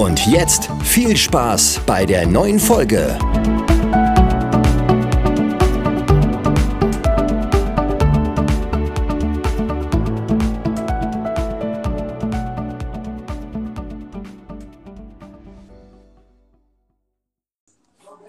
[0.00, 3.18] Und jetzt viel Spaß bei der neuen Folge.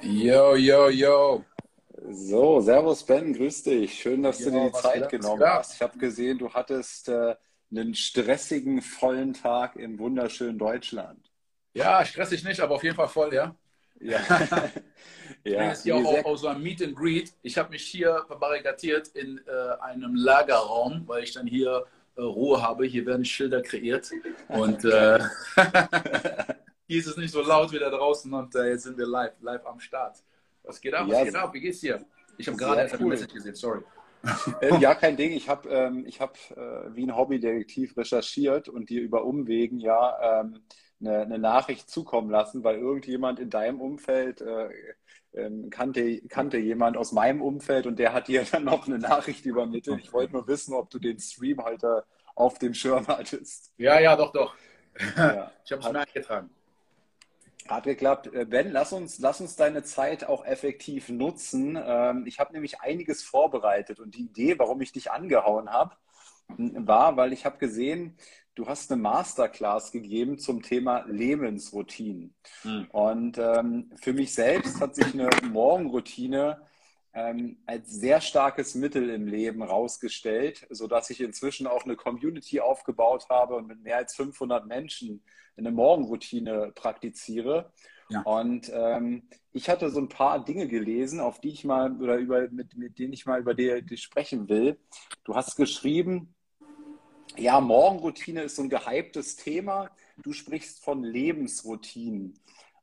[0.02, 1.46] Yo, yo, yo.
[2.10, 3.94] So, Servus Ben, grüß dich.
[3.94, 5.60] Schön, dass du Ja, dir die Zeit genommen ab?
[5.60, 5.76] hast.
[5.76, 7.38] Ich habe gesehen, du hattest äh,
[7.72, 11.31] einen stressigen, vollen Tag im wunderschönen Deutschland.
[11.74, 13.56] Ja, stressig nicht, aber auf jeden Fall voll, ja.
[14.00, 14.20] Ja,
[15.44, 17.34] Ich bin ja, jetzt hier auch sehr- aus so einem Meet and Greet.
[17.42, 22.62] Ich habe mich hier verbarrikadiert in äh, einem Lagerraum, weil ich dann hier äh, Ruhe
[22.62, 22.86] habe.
[22.86, 24.12] Hier werden Schilder kreiert
[24.50, 25.20] und äh,
[26.88, 29.34] hier ist es nicht so laut wie da draußen und äh, jetzt sind wir live,
[29.42, 30.18] live am Start.
[30.64, 31.08] Was geht ab?
[31.08, 31.54] Was Ja, geht ab?
[31.54, 32.06] Wie geht's dir?
[32.38, 33.10] Ich habe gerade erst eine cool.
[33.10, 33.82] Message gesehen, sorry.
[34.62, 35.32] Äh, ja, kein Ding.
[35.32, 40.42] Ich habe ähm, ich hab, äh, wie ein Hobbydetektiv recherchiert und dir über Umwegen ja
[40.42, 40.60] ähm,
[41.02, 44.70] eine, eine Nachricht zukommen lassen, weil irgendjemand in deinem Umfeld äh,
[45.34, 49.46] ähm, kannte, kannte jemand aus meinem Umfeld und der hat dir dann noch eine Nachricht
[49.46, 50.00] übermittelt.
[50.02, 53.74] Ich wollte nur wissen, ob du den Stream heute auf dem Schirm hattest.
[53.78, 54.56] Ja, ja, doch, doch.
[55.18, 55.52] Ja.
[55.66, 56.50] Ich habe es mir eingetragen.
[57.68, 58.34] Hat geklappt.
[58.34, 61.80] Äh, Ben, lass uns, lass uns deine Zeit auch effektiv nutzen.
[61.82, 65.96] Ähm, Ich habe nämlich einiges vorbereitet und die Idee, warum ich dich angehauen habe,
[66.58, 68.18] war, weil ich habe gesehen,
[68.56, 72.36] du hast eine Masterclass gegeben zum Thema Lebensroutinen.
[72.64, 72.88] Hm.
[72.92, 76.62] Und ähm, für mich selbst hat sich eine Morgenroutine
[77.14, 83.28] ähm, als sehr starkes Mittel im Leben rausgestellt, sodass ich inzwischen auch eine Community aufgebaut
[83.30, 85.24] habe und mit mehr als 500 Menschen
[85.58, 87.72] eine Morgenroutine praktiziere.
[88.10, 88.22] Ja.
[88.22, 92.50] Und ähm, ich hatte so ein paar Dinge gelesen, auf die ich mal oder über,
[92.50, 94.80] mit, mit denen ich mal über die, die sprechen will.
[95.24, 96.34] Du hast geschrieben,
[97.38, 99.90] ja, Morgenroutine ist so ein gehyptes Thema.
[100.22, 102.40] Du sprichst von Lebensroutinen.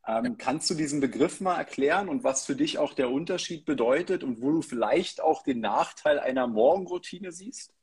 [0.07, 4.25] Ähm, kannst du diesen Begriff mal erklären und was für dich auch der Unterschied bedeutet
[4.25, 7.75] und wo du vielleicht auch den Nachteil einer Morgenroutine siehst?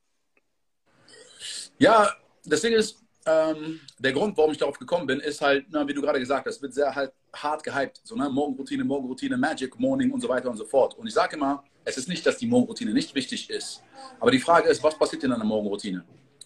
[1.78, 2.12] Ja,
[2.44, 5.94] das Ding ist, ähm, der Grund, warum ich darauf gekommen bin, ist halt, na, wie
[5.94, 8.02] du gerade gesagt hast, wird sehr halt hart gehypt.
[8.04, 8.30] So, ne?
[8.30, 10.96] Morgenroutine, Morgenroutine, Magic Morning und so weiter und so fort.
[10.96, 13.84] Und ich sage immer, es ist nicht, dass die Morgenroutine nicht wichtig ist.
[14.20, 16.04] Aber die Frage ist, was passiert in einer Morgenroutine?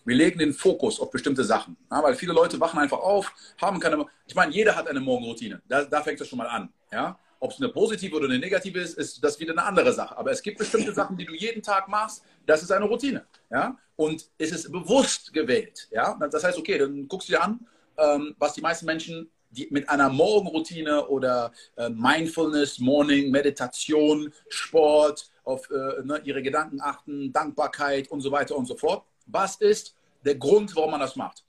[0.09, 1.77] Wir legen den Fokus auf bestimmte Sachen.
[1.91, 3.31] Ja, weil viele Leute wachen einfach auf,
[3.61, 4.07] haben keine.
[4.25, 5.61] Ich meine, jeder hat eine Morgenroutine.
[5.67, 6.73] Da, da fängt es schon mal an.
[6.91, 7.19] Ja?
[7.39, 10.17] Ob es eine positive oder eine negative ist, ist das wieder eine andere Sache.
[10.17, 12.23] Aber es gibt bestimmte Sachen, die du jeden Tag machst.
[12.47, 13.23] Das ist eine Routine.
[13.51, 13.77] Ja?
[13.95, 15.87] Und es ist bewusst gewählt.
[15.91, 16.17] Ja?
[16.31, 17.59] Das heißt, okay, dann guckst du dir an,
[17.97, 25.29] ähm, was die meisten Menschen die mit einer Morgenroutine oder äh, Mindfulness, Morning, Meditation, Sport,
[25.43, 29.05] auf äh, ne, ihre Gedanken achten, Dankbarkeit und so weiter und so fort.
[29.25, 31.43] Was ist der Grund, warum man das macht?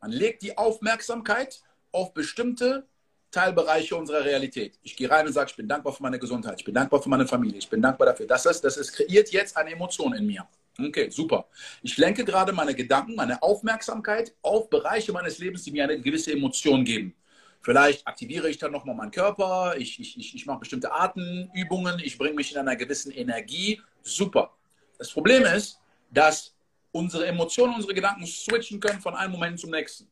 [0.00, 1.62] Man legt die Aufmerksamkeit
[1.92, 2.86] auf bestimmte
[3.30, 4.78] Teilbereiche unserer Realität.
[4.82, 7.08] Ich gehe rein und sage, ich bin dankbar für meine Gesundheit, ich bin dankbar für
[7.08, 8.26] meine Familie, ich bin dankbar dafür.
[8.26, 10.46] Das ist, das ist kreiert jetzt eine Emotion in mir.
[10.78, 11.48] Okay, super.
[11.82, 16.32] Ich lenke gerade meine Gedanken, meine Aufmerksamkeit auf Bereiche meines Lebens, die mir eine gewisse
[16.32, 17.14] Emotion geben.
[17.60, 22.18] Vielleicht aktiviere ich dann nochmal meinen Körper, ich, ich, ich, ich mache bestimmte Atemübungen, ich
[22.18, 23.80] bringe mich in einer gewissen Energie.
[24.02, 24.52] Super.
[24.98, 25.80] Das Problem ist,
[26.10, 26.53] dass
[26.94, 30.08] unsere Emotionen, unsere Gedanken switchen können von einem Moment zum nächsten.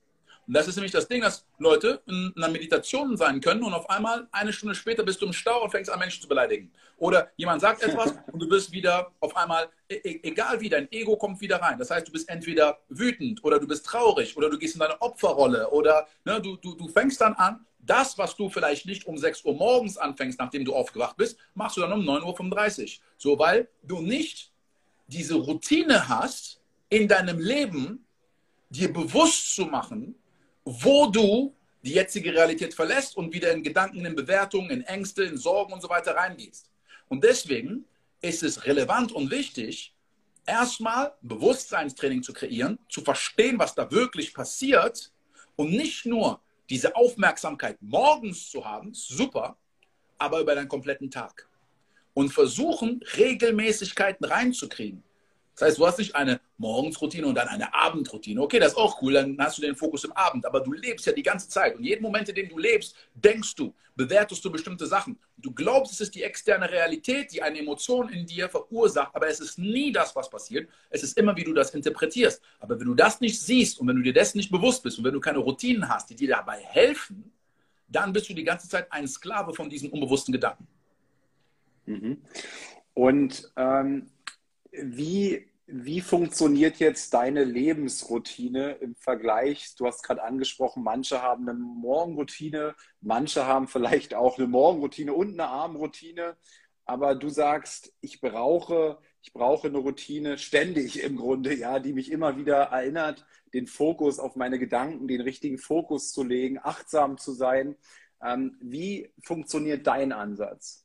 [0.47, 3.89] Und das ist nämlich das Ding, dass Leute in einer Meditation sein können und auf
[3.89, 6.73] einmal eine Stunde später bist du im Stau und fängst an, Menschen zu beleidigen.
[6.97, 10.91] Oder jemand sagt etwas und du bist wieder auf einmal, e e- egal wie, dein
[10.91, 11.79] Ego kommt wieder rein.
[11.79, 15.01] Das heißt, du bist entweder wütend oder du bist traurig oder du gehst in deine
[15.01, 19.17] Opferrolle oder ne, du, du, du fängst dann an, das, was du vielleicht nicht um
[19.17, 23.05] 6 Uhr morgens anfängst, nachdem du aufgewacht bist, machst du dann um 9.35 Uhr.
[23.17, 24.53] So, weil du nicht
[25.07, 26.62] diese Routine hast,
[26.93, 28.05] in deinem Leben
[28.69, 30.15] dir bewusst zu machen,
[30.63, 35.39] wo du die jetzige Realität verlässt und wieder in Gedanken, in Bewertungen, in Ängste, in
[35.39, 36.71] Sorgen und so weiter reingehst.
[37.09, 37.87] Und deswegen
[38.21, 39.95] ist es relevant und wichtig,
[40.45, 45.11] erstmal Bewusstseinstraining zu kreieren, zu verstehen, was da wirklich passiert
[45.57, 49.57] und nicht nur diese Aufmerksamkeit morgens zu haben, super,
[50.19, 51.49] aber über deinen kompletten Tag.
[52.13, 55.03] Und versuchen, Regelmäßigkeiten reinzukriegen.
[55.55, 58.41] Das heißt, du hast nicht eine Morgensroutine und dann eine Abendroutine.
[58.41, 61.05] Okay, das ist auch cool, dann hast du den Fokus im Abend, aber du lebst
[61.07, 61.77] ja die ganze Zeit.
[61.77, 65.19] Und jeden Moment, in dem du lebst, denkst du, bewertest du bestimmte Sachen.
[65.37, 69.41] Du glaubst, es ist die externe Realität, die eine Emotion in dir verursacht, aber es
[69.41, 70.71] ist nie das, was passiert.
[70.89, 72.41] Es ist immer, wie du das interpretierst.
[72.59, 75.05] Aber wenn du das nicht siehst und wenn du dir dessen nicht bewusst bist und
[75.05, 77.31] wenn du keine Routinen hast, die dir dabei helfen,
[77.89, 80.67] dann bist du die ganze Zeit ein Sklave von diesen unbewussten Gedanken.
[81.85, 82.23] Mhm.
[82.95, 84.11] Und ähm,
[84.73, 89.75] wie, wie funktioniert jetzt deine Lebensroutine im Vergleich?
[89.77, 95.33] Du hast gerade angesprochen, manche haben eine Morgenroutine, manche haben vielleicht auch eine Morgenroutine und
[95.33, 96.37] eine Abendroutine.
[96.85, 102.11] Aber du sagst, ich brauche, ich brauche eine Routine ständig im Grunde, ja, die mich
[102.11, 103.25] immer wieder erinnert,
[103.55, 107.77] den Fokus auf meine Gedanken, den richtigen Fokus zu legen, achtsam zu sein.
[108.21, 110.85] Ähm, wie funktioniert dein Ansatz?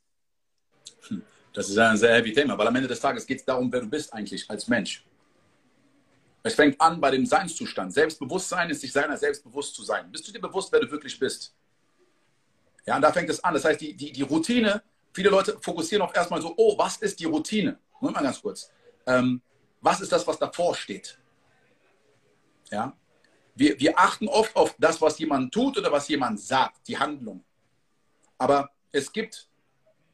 [1.08, 1.24] Hm.
[1.58, 3.82] Das ist ein sehr heavy Thema, weil am Ende des Tages geht es darum, wer
[3.82, 5.04] du bist eigentlich als Mensch.
[6.44, 7.92] Es fängt an bei dem Seinszustand.
[7.92, 10.12] Selbstbewusstsein ist sich seiner selbstbewusst zu sein.
[10.12, 11.56] Bist du dir bewusst, wer du wirklich bist?
[12.86, 13.56] Ja, und da fängt es an.
[13.56, 17.20] Das heißt, die, die, die Routine, viele Leute fokussieren auch erstmal so, oh, was ist
[17.20, 17.80] die Routine?
[18.02, 18.72] Nur mal ganz kurz.
[19.08, 19.42] Ähm,
[19.82, 21.18] was ist das, was davor steht?
[22.70, 22.96] Ja?
[23.56, 27.44] Wir, wir achten oft auf das, was jemand tut oder was jemand sagt, die Handlung.
[28.38, 29.48] Aber es gibt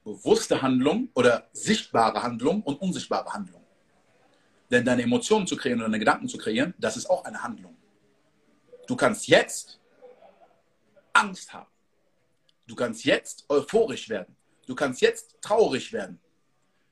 [0.03, 3.61] bewusste Handlung oder sichtbare Handlung und unsichtbare Handlung.
[4.69, 7.75] Denn deine Emotionen zu kreieren oder deine Gedanken zu kreieren, das ist auch eine Handlung.
[8.87, 9.79] Du kannst jetzt
[11.13, 11.69] Angst haben.
[12.67, 14.35] Du kannst jetzt euphorisch werden.
[14.65, 16.19] Du kannst jetzt traurig werden.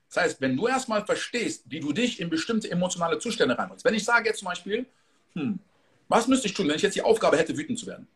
[0.08, 3.84] Das heißt, wenn du erstmal verstehst, wie du dich in bestimmte emotionale Zustände reinholst.
[3.84, 4.86] Wenn ich sage jetzt zum Beispiel,
[5.32, 5.58] hm,
[6.08, 8.06] was müsste ich tun, wenn ich jetzt die Aufgabe hätte, wütend zu werden?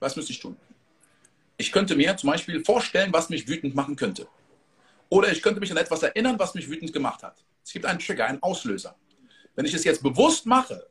[0.00, 0.56] Was müsste ich tun?
[1.58, 4.28] Ich könnte mir zum Beispiel vorstellen, was mich wütend machen könnte.
[5.08, 7.44] Oder ich könnte mich an etwas erinnern, was mich wütend gemacht hat.
[7.64, 8.96] Es gibt einen Trigger, einen Auslöser.
[9.54, 10.86] Wenn ich es jetzt bewusst mache,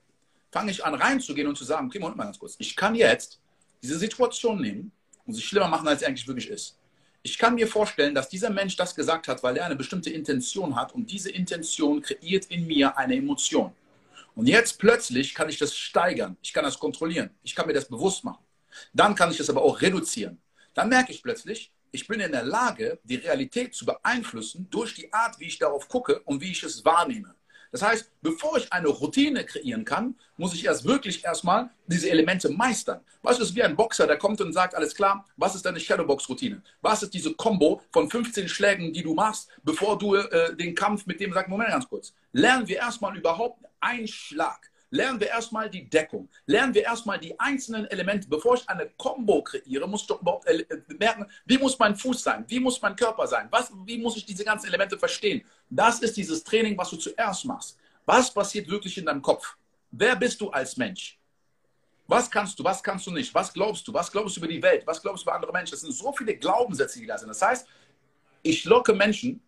[0.52, 2.56] fange ich an reinzugehen und zu sagen, okay, Moment mal ganz kurz.
[2.60, 3.40] Ich kann jetzt
[3.84, 4.92] diese Situation nehmen
[5.26, 6.78] und sie schlimmer machen, als sie eigentlich wirklich ist.
[7.22, 10.76] Ich kann mir vorstellen, dass dieser Mensch das gesagt hat, weil er eine bestimmte Intention
[10.76, 13.72] hat und diese Intention kreiert in mir eine Emotion.
[14.36, 17.88] Und jetzt plötzlich kann ich das steigern, ich kann das kontrollieren, ich kann mir das
[17.88, 18.44] bewusst machen.
[18.94, 20.38] Dann kann ich es aber auch reduzieren.
[20.76, 25.12] Dann merke ich plötzlich, ich bin in der Lage, die Realität zu beeinflussen durch die
[25.12, 27.34] Art, wie ich darauf gucke und wie ich es wahrnehme.
[27.72, 32.50] Das heißt, bevor ich eine Routine kreieren kann, muss ich erst wirklich erstmal diese Elemente
[32.50, 33.02] meistern.
[33.24, 36.62] Es ist wie ein Boxer, der kommt und sagt, alles klar, was ist deine Shadowbox-Routine?
[36.82, 41.06] Was ist diese Combo von 15 Schlägen, die du machst, bevor du äh, den Kampf
[41.06, 42.14] mit dem sagst, Moment ganz kurz.
[42.34, 47.38] Lernen wir erstmal überhaupt einen Schlag lernen wir erstmal die Deckung, lernen wir erstmal die
[47.40, 48.28] einzelnen Elemente.
[48.28, 50.66] Bevor ich eine Combo kreiere, muss ich doch überhaupt äh,
[50.98, 54.26] merken, wie muss mein Fuß sein, wie muss mein Körper sein, was, wie muss ich
[54.26, 55.44] diese ganzen Elemente verstehen.
[55.70, 57.78] Das ist dieses Training, was du zuerst machst.
[58.06, 59.56] Was passiert wirklich in deinem Kopf?
[59.92, 61.20] Wer bist du als Mensch?
[62.08, 63.34] Was kannst du, was kannst du nicht?
[63.34, 63.94] Was glaubst du?
[63.94, 64.86] Was glaubst du über die Welt?
[64.86, 65.72] Was glaubst du über andere Menschen?
[65.72, 67.30] Das sind so viele Glaubenssätze, die da sind.
[67.30, 67.68] Das heißt,
[68.44, 69.42] ich locke Menschen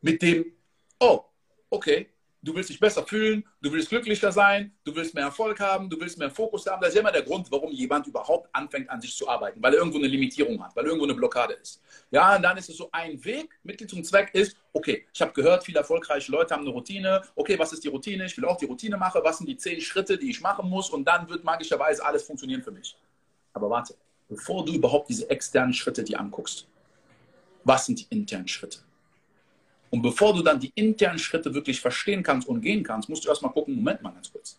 [0.00, 0.52] mit dem,
[0.98, 1.24] oh,
[1.70, 2.08] okay,
[2.42, 6.00] du willst dich besser fühlen, du willst glücklicher sein, du willst mehr Erfolg haben, du
[6.00, 6.80] willst mehr Fokus haben.
[6.80, 9.74] Das ist ja immer der Grund, warum jemand überhaupt anfängt, an sich zu arbeiten, weil
[9.74, 11.82] er irgendwo eine Limitierung hat, weil irgendwo eine Blockade ist.
[12.10, 15.32] Ja, und dann ist es so ein Weg, Mittel zum Zweck ist, okay, ich habe
[15.32, 17.22] gehört, viele erfolgreiche Leute haben eine Routine.
[17.34, 18.24] Okay, was ist die Routine?
[18.26, 19.20] Ich will auch die Routine machen.
[19.24, 20.90] Was sind die zehn Schritte, die ich machen muss?
[20.90, 22.96] Und dann wird magischerweise alles funktionieren für mich.
[23.52, 23.94] Aber warte,
[24.28, 26.66] bevor du überhaupt diese externen Schritte dir anguckst,
[27.64, 28.78] was sind die internen Schritte?
[29.90, 33.28] Und bevor du dann die internen Schritte wirklich verstehen kannst und gehen kannst, musst du
[33.28, 34.58] erstmal gucken, Moment mal ganz kurz.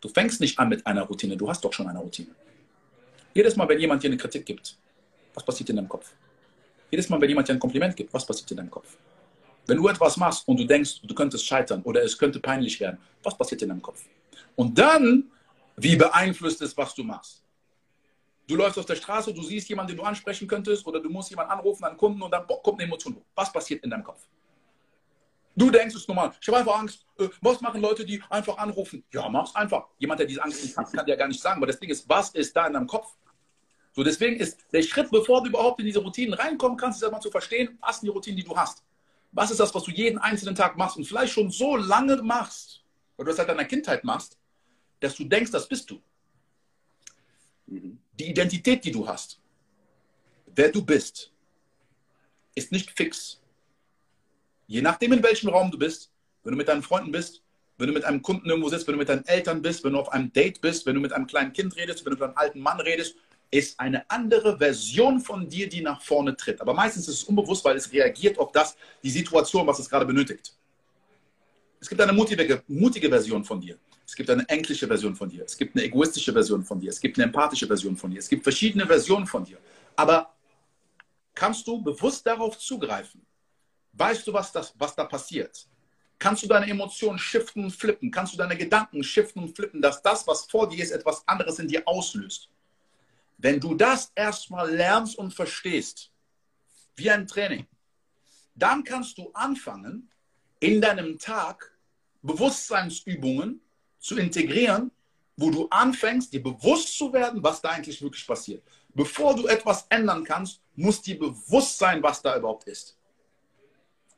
[0.00, 2.34] Du fängst nicht an mit einer Routine, du hast doch schon eine Routine.
[3.34, 4.76] Jedes Mal, wenn jemand dir eine Kritik gibt,
[5.32, 6.12] was passiert in deinem Kopf?
[6.90, 8.96] Jedes Mal, wenn jemand dir ein Kompliment gibt, was passiert in deinem Kopf?
[9.66, 12.98] Wenn du etwas machst und du denkst, du könntest scheitern oder es könnte peinlich werden,
[13.22, 14.04] was passiert in deinem Kopf?
[14.56, 15.30] Und dann,
[15.76, 17.41] wie beeinflusst es, was du machst?
[18.46, 21.30] Du läufst auf der Straße, du siehst jemanden, den du ansprechen könntest, oder du musst
[21.30, 23.24] jemanden anrufen, einen Kunden, und dann kommt eine Emotion hoch.
[23.34, 24.26] Was passiert in deinem Kopf?
[25.54, 26.32] Du denkst, es ist normal.
[26.40, 27.06] Ich habe einfach Angst.
[27.18, 29.04] Äh, was machen Leute, die einfach anrufen?
[29.12, 29.88] Ja, mach's einfach.
[29.98, 31.58] Jemand, der diese Angst nicht hat, kann dir gar nicht sagen.
[31.58, 33.14] Aber das Ding ist, was ist da in deinem Kopf?
[33.94, 37.20] So, deswegen ist der Schritt, bevor du überhaupt in diese Routinen reinkommen kannst, ist erstmal
[37.20, 38.82] zu verstehen, was sind die Routinen, die du hast.
[39.32, 42.82] Was ist das, was du jeden einzelnen Tag machst und vielleicht schon so lange machst,
[43.16, 44.38] weil du das seit deiner Kindheit machst,
[45.00, 46.00] dass du denkst, das bist du.
[48.18, 49.40] Die Identität, die du hast,
[50.54, 51.32] wer du bist,
[52.54, 53.40] ist nicht fix.
[54.66, 56.10] Je nachdem, in welchem Raum du bist,
[56.44, 57.42] wenn du mit deinen Freunden bist,
[57.78, 59.98] wenn du mit einem Kunden irgendwo sitzt, wenn du mit deinen Eltern bist, wenn du
[59.98, 62.36] auf einem Date bist, wenn du mit einem kleinen Kind redest, wenn du mit einem
[62.36, 63.16] alten Mann redest,
[63.50, 66.60] ist eine andere Version von dir, die nach vorne tritt.
[66.60, 70.06] Aber meistens ist es unbewusst, weil es reagiert auf das, die Situation, was es gerade
[70.06, 70.54] benötigt.
[71.78, 73.76] Es gibt eine mutige, mutige Version von dir.
[74.12, 75.42] Es gibt eine ängstliche Version von dir.
[75.46, 76.90] Es gibt eine egoistische Version von dir.
[76.90, 78.18] Es gibt eine empathische Version von dir.
[78.18, 79.56] Es gibt verschiedene Versionen von dir.
[79.96, 80.34] Aber
[81.34, 83.24] kannst du bewusst darauf zugreifen?
[83.94, 85.66] Weißt du, was, das, was da passiert?
[86.18, 88.10] Kannst du deine Emotionen shiften und flippen?
[88.10, 91.58] Kannst du deine Gedanken shiften und flippen, dass das, was vor dir ist, etwas anderes
[91.58, 92.50] in dir auslöst?
[93.38, 96.10] Wenn du das erstmal lernst und verstehst,
[96.96, 97.66] wie ein Training,
[98.54, 100.10] dann kannst du anfangen,
[100.60, 101.72] in deinem Tag
[102.20, 103.62] Bewusstseinsübungen
[104.02, 104.90] zu integrieren,
[105.36, 108.62] wo du anfängst, dir bewusst zu werden, was da eigentlich wirklich passiert.
[108.94, 112.98] Bevor du etwas ändern kannst, muss dir bewusst sein, was da überhaupt ist.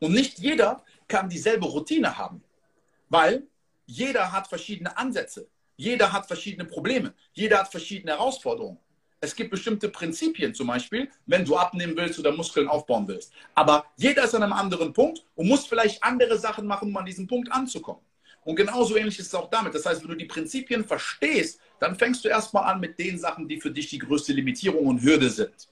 [0.00, 2.42] Und nicht jeder kann dieselbe Routine haben,
[3.08, 3.46] weil
[3.86, 8.78] jeder hat verschiedene Ansätze, jeder hat verschiedene Probleme, jeder hat verschiedene Herausforderungen.
[9.20, 13.32] Es gibt bestimmte Prinzipien, zum Beispiel, wenn du abnehmen willst oder Muskeln aufbauen willst.
[13.54, 17.06] Aber jeder ist an einem anderen Punkt und muss vielleicht andere Sachen machen, um an
[17.06, 18.02] diesen Punkt anzukommen.
[18.44, 19.74] Und genauso ähnlich ist es auch damit.
[19.74, 23.48] Das heißt, wenn du die Prinzipien verstehst, dann fängst du erstmal an mit den Sachen,
[23.48, 25.68] die für dich die größte Limitierung und Hürde sind.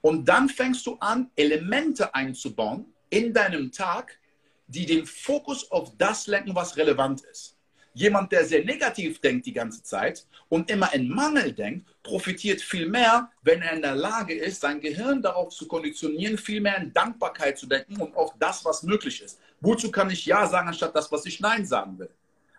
[0.00, 4.18] Und dann fängst du an, Elemente einzubauen in deinem Tag,
[4.66, 7.56] die den Fokus auf das lenken, was relevant ist.
[7.94, 12.88] Jemand, der sehr negativ denkt die ganze Zeit und immer in Mangel denkt, profitiert viel
[12.88, 16.92] mehr, wenn er in der Lage ist, sein Gehirn darauf zu konditionieren, viel mehr in
[16.92, 19.38] Dankbarkeit zu denken und auf das, was möglich ist.
[19.60, 22.10] Wozu kann ich Ja sagen, anstatt das, was ich Nein sagen will?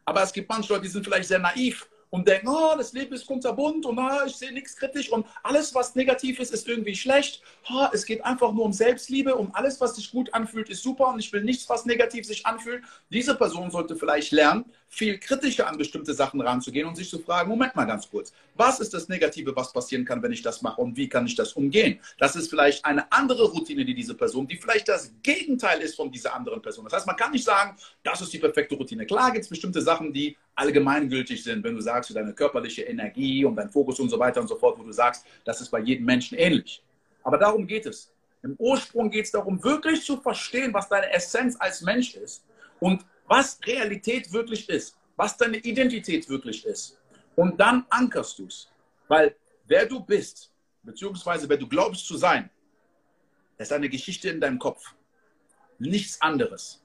[0.05, 3.12] Aber es gibt manche Leute, die sind vielleicht sehr naiv und denken, oh, das Leben
[3.15, 6.96] ist kunterbunt und oh, ich sehe nichts kritisch und alles, was negativ ist, ist irgendwie
[6.96, 7.41] schlecht.
[7.74, 11.08] Oh, es geht einfach nur um Selbstliebe, um alles, was sich gut anfühlt, ist super
[11.08, 12.84] und ich will nichts, was negativ sich anfühlt.
[13.10, 17.50] Diese Person sollte vielleicht lernen, viel kritischer an bestimmte Sachen ranzugehen und sich zu fragen,
[17.50, 20.79] Moment mal ganz kurz, was ist das Negative, was passieren kann, wenn ich das mache
[20.79, 22.00] und wie kann ich das umgehen?
[22.20, 26.12] Das ist vielleicht eine andere Routine, die diese Person, die vielleicht das Gegenteil ist von
[26.12, 26.86] dieser anderen Person.
[26.86, 29.08] Das heißt, man kann nicht sagen, das ist die perfekte Routine.
[29.08, 33.45] Klar gibt es bestimmte Sachen, die allgemeingültig sind, wenn du sagst, für deine körperliche Energie
[33.45, 35.79] und dein Fokus und so weiter und so fort, wo du sagst, das ist bei
[35.79, 36.83] jedem Menschen ähnlich.
[37.24, 38.12] Aber darum geht es.
[38.43, 42.43] Im Ursprung geht es darum, wirklich zu verstehen, was deine Essenz als Mensch ist
[42.79, 47.00] und was Realität wirklich ist, was deine Identität wirklich ist.
[47.36, 48.69] Und dann ankerst du es.
[49.07, 50.51] Weil wer du bist,
[50.83, 52.50] beziehungsweise wer du glaubst zu sein,
[53.57, 54.93] ist eine Geschichte in deinem Kopf.
[55.79, 56.82] Nichts anderes.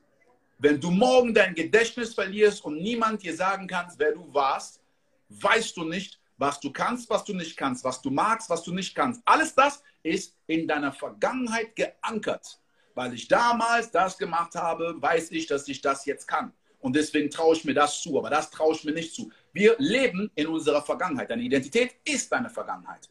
[0.59, 4.81] Wenn du morgen dein Gedächtnis verlierst und niemand dir sagen kann, wer du warst,
[5.29, 8.73] weißt du nicht, was du kannst, was du nicht kannst, was du magst, was du
[8.73, 9.23] nicht kannst.
[9.25, 12.61] Alles das ist in deiner Vergangenheit geankert.
[12.95, 16.53] Weil ich damals das gemacht habe, weiß ich, dass ich das jetzt kann.
[16.81, 19.31] Und deswegen traue ich mir das zu, aber das traue ich mir nicht zu.
[19.53, 21.31] Wir leben in unserer Vergangenheit.
[21.31, 23.09] Deine Identität ist deine Vergangenheit.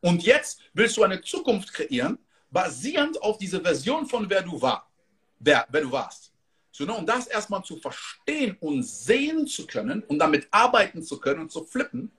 [0.00, 2.18] Und jetzt willst du eine Zukunft kreieren,
[2.50, 4.88] basierend auf diese Version von wer du war,
[5.40, 6.32] wer, wer du warst.
[6.76, 11.18] So, ne, um das erstmal zu verstehen und sehen zu können und damit arbeiten zu
[11.18, 12.12] können und zu flippen,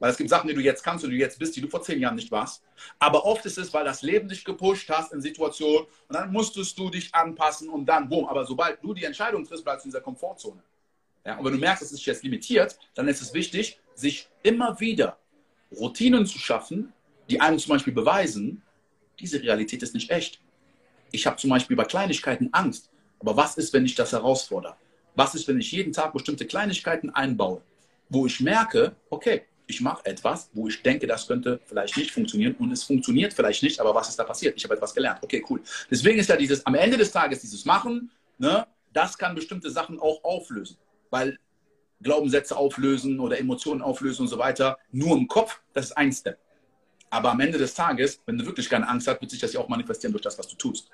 [0.00, 1.68] weil es gibt Sachen, die du jetzt kannst und die du jetzt bist, die du
[1.68, 2.62] vor zehn Jahren nicht warst.
[2.98, 6.78] Aber oft ist es, weil das Leben dich gepusht hast in Situationen und dann musstest
[6.78, 8.26] du dich anpassen und dann, boom.
[8.26, 10.62] Aber sobald du die Entscheidung triffst, bleibst du in dieser Komfortzone.
[11.24, 14.78] Ja, und wenn du merkst, es ist jetzt limitiert, dann ist es wichtig, sich immer
[14.78, 15.16] wieder
[15.74, 16.92] Routinen zu schaffen,
[17.30, 18.60] die einem zum Beispiel beweisen,
[19.18, 20.42] diese Realität ist nicht echt.
[21.12, 22.91] Ich habe zum Beispiel bei Kleinigkeiten Angst.
[23.22, 24.76] Aber was ist, wenn ich das herausfordere?
[25.14, 27.62] Was ist, wenn ich jeden Tag bestimmte Kleinigkeiten einbaue,
[28.08, 32.56] wo ich merke, okay, ich mache etwas, wo ich denke, das könnte vielleicht nicht funktionieren
[32.58, 34.56] und es funktioniert vielleicht nicht, aber was ist da passiert?
[34.56, 35.20] Ich habe etwas gelernt.
[35.22, 35.62] Okay, cool.
[35.90, 40.00] Deswegen ist ja dieses, am Ende des Tages dieses Machen, ne, das kann bestimmte Sachen
[40.00, 40.76] auch auflösen,
[41.10, 41.38] weil
[42.02, 46.38] Glaubenssätze auflösen oder Emotionen auflösen und so weiter, nur im Kopf, das ist ein Step.
[47.08, 49.60] Aber am Ende des Tages, wenn du wirklich keine Angst hast, wird sich das ja
[49.60, 50.90] auch manifestieren durch das, was du tust.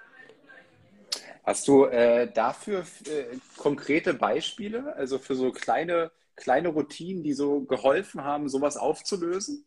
[1.48, 7.62] Hast du äh, dafür äh, konkrete Beispiele, also für so kleine kleine Routinen, die so
[7.62, 9.64] geholfen haben, sowas aufzulösen?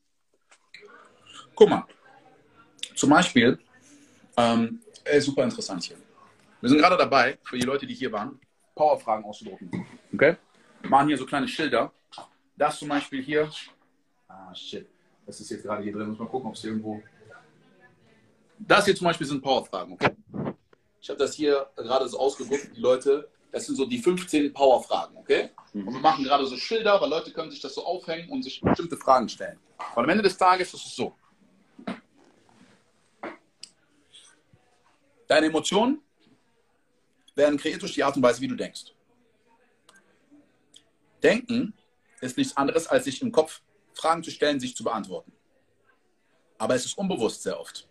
[1.55, 1.87] Guck mal,
[2.93, 3.57] zum Beispiel,
[4.37, 5.97] ähm, äh, super interessant hier.
[6.59, 8.39] Wir sind gerade dabei, für die Leute, die hier waren,
[8.75, 9.83] Powerfragen auszudrucken.
[10.13, 10.37] Okay?
[10.81, 11.91] Wir machen hier so kleine Schilder.
[12.57, 13.49] Das zum Beispiel hier.
[14.27, 14.87] Ah, shit.
[15.25, 16.09] Das ist jetzt gerade hier drin.
[16.09, 17.01] Muss mal gucken, ob es irgendwo.
[18.59, 19.93] Das hier zum Beispiel sind Powerfragen.
[19.93, 20.11] Okay?
[21.01, 22.75] Ich habe das hier gerade so ausgedruckt.
[22.75, 25.49] Die Leute das sind so die 15 Power-Fragen, okay?
[25.73, 25.87] Mhm.
[25.87, 28.61] Und wir machen gerade so Schilder, weil Leute können sich das so aufhängen und sich
[28.61, 29.59] bestimmte Fragen stellen.
[29.95, 31.15] Und am Ende des Tages ist es so.
[35.27, 36.01] Deine Emotionen
[37.35, 38.93] werden kreiert durch die Art und Weise, wie du denkst.
[41.23, 41.73] Denken
[42.19, 43.61] ist nichts anderes, als sich im Kopf
[43.93, 45.31] Fragen zu stellen, sich zu beantworten.
[46.57, 47.87] Aber es ist unbewusst sehr oft.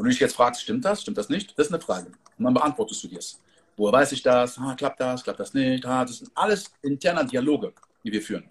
[0.00, 1.58] Wenn du dich jetzt fragst, stimmt das, stimmt das nicht?
[1.58, 2.06] Das ist eine Frage.
[2.38, 3.38] Und dann beantwortest du dir es.
[3.76, 4.56] Woher weiß ich das?
[4.56, 5.22] Ah, klappt das?
[5.22, 5.84] Klappt das nicht?
[5.84, 8.48] Ah, das sind alles interne Dialoge, die wir führen.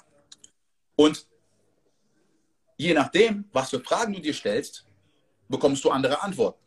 [0.95, 1.25] Und
[2.77, 4.85] je nachdem, was für Fragen du dir stellst,
[5.47, 6.63] bekommst du andere Antworten.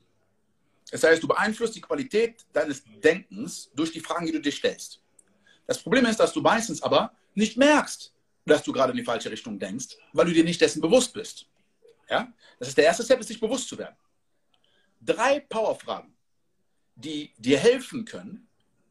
[0.90, 5.00] Das heißt, du beeinflusst die Qualität deines Denkens durch die Fragen, die du dir stellst.
[5.64, 8.12] Das Problem ist, dass du meistens aber nicht merkst,
[8.46, 11.46] dass du gerade in die falsche Richtung denkst, weil du dir nicht dessen bewusst bist.
[12.10, 12.32] Ja?
[12.58, 13.94] Das ist der erste Step, ist sich bewusst zu werden.
[15.04, 16.14] Drei Powerfragen,
[16.94, 18.48] die dir helfen können,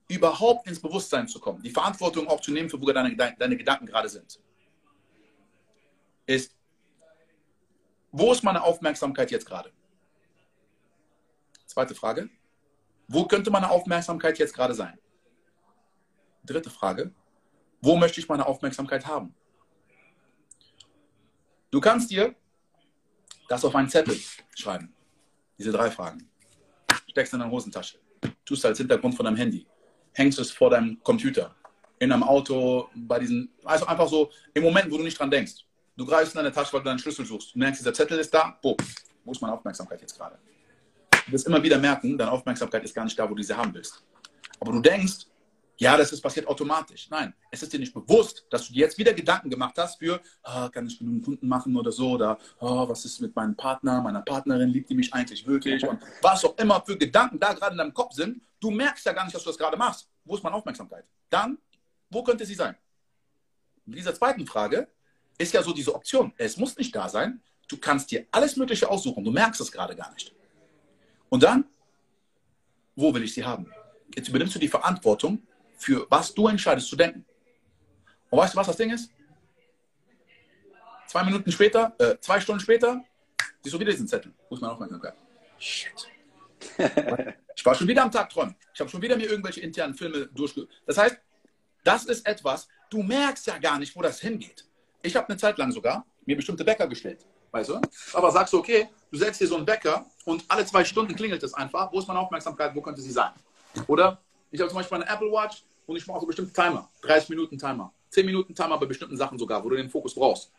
[0.10, 3.86] überhaupt ins Bewusstsein zu kommen, die Verantwortung auch zu nehmen, für wo deine, deine Gedanken
[3.86, 4.42] gerade sind,
[6.26, 6.56] ist,
[8.12, 9.72] wo ist meine Aufmerksamkeit jetzt gerade?
[11.66, 12.30] Zweite Frage.
[13.08, 15.00] Wo könnte meine Aufmerksamkeit jetzt gerade sein?
[16.44, 17.14] Dritte Frage.
[17.82, 19.34] Wo möchte ich meine Aufmerksamkeit haben?
[21.72, 22.36] Du kannst dir
[23.48, 24.20] das auf einen Zettel
[24.56, 24.94] schreiben.
[25.62, 26.28] Diese drei Fragen.
[27.08, 28.00] Steckst in deine Hosentasche.
[28.44, 29.68] Tust als Hintergrund von deinem Handy.
[30.14, 31.56] Hängst es vor deinem Computer.
[32.00, 35.54] In einem Auto, bei diesen, also einfach so im Moment, wo du nicht dran denkst.
[35.96, 37.54] Du greifst in deine Tasche, weil du deinen Schlüssel suchst.
[37.54, 38.58] Du merkst, dieser Zettel ist da.
[38.60, 38.76] Boom.
[39.24, 40.40] Wo ist meine Aufmerksamkeit jetzt gerade?
[41.28, 43.72] Du wirst immer wieder merken, deine Aufmerksamkeit ist gar nicht da, wo du sie haben
[43.72, 44.04] willst.
[44.60, 45.28] Aber du denkst,
[45.82, 47.10] ja, das ist passiert automatisch.
[47.10, 50.22] Nein, es ist dir nicht bewusst, dass du dir jetzt wieder Gedanken gemacht hast für,
[50.44, 54.00] ah, kann ich genug Kunden machen oder so, oder oh, was ist mit meinem Partner,
[54.00, 55.84] meiner Partnerin, liebt die mich eigentlich wirklich?
[55.84, 59.14] Und was auch immer für Gedanken da gerade in deinem Kopf sind, du merkst ja
[59.14, 60.08] gar nicht, dass du das gerade machst.
[60.24, 61.04] Wo ist meine Aufmerksamkeit?
[61.32, 61.58] Dann,
[62.12, 62.76] wo könnte sie sein?
[63.88, 64.88] In dieser zweiten Frage
[65.40, 66.32] ist ja so diese Option.
[66.38, 67.42] Es muss nicht da sein.
[67.68, 69.24] Du kannst dir alles Mögliche aussuchen.
[69.24, 70.32] Du merkst es gerade gar nicht.
[71.30, 71.66] Und dann,
[72.96, 73.74] wo will ich sie haben?
[74.16, 75.42] Jetzt übernimmst du die Verantwortung
[75.82, 77.26] für was du entscheidest zu denken.
[78.30, 79.10] Und weißt du, was das Ding ist?
[81.08, 83.04] Zwei Minuten später, äh, zwei Stunden später,
[83.62, 84.32] siehst du wieder diesen Zettel.
[84.48, 85.16] Wo ist meine Aufmerksamkeit?
[85.58, 86.08] Shit.
[87.56, 88.56] ich war schon wieder am Tag träumen.
[88.74, 90.68] Ich habe schon wieder mir irgendwelche internen Filme durchge...
[90.86, 91.18] Das heißt,
[91.84, 94.66] das ist etwas, du merkst ja gar nicht, wo das hingeht.
[95.02, 97.26] Ich habe eine Zeit lang sogar mir bestimmte Bäcker gestellt.
[97.52, 97.82] Weißt du?
[98.14, 101.42] Aber sagst du, okay, du setzt hier so einen Bäcker und alle zwei Stunden klingelt
[101.42, 101.92] es einfach.
[101.92, 102.76] Wo ist meine Aufmerksamkeit?
[102.76, 103.32] Wo könnte sie sein?
[103.88, 106.90] Oder ich habe zum Beispiel eine Apple Watch und ich mache so bestimmte Timer.
[107.02, 107.94] 30 Minuten Timer.
[108.10, 110.52] 10 Minuten Timer bei bestimmten Sachen sogar, wo du den Fokus brauchst.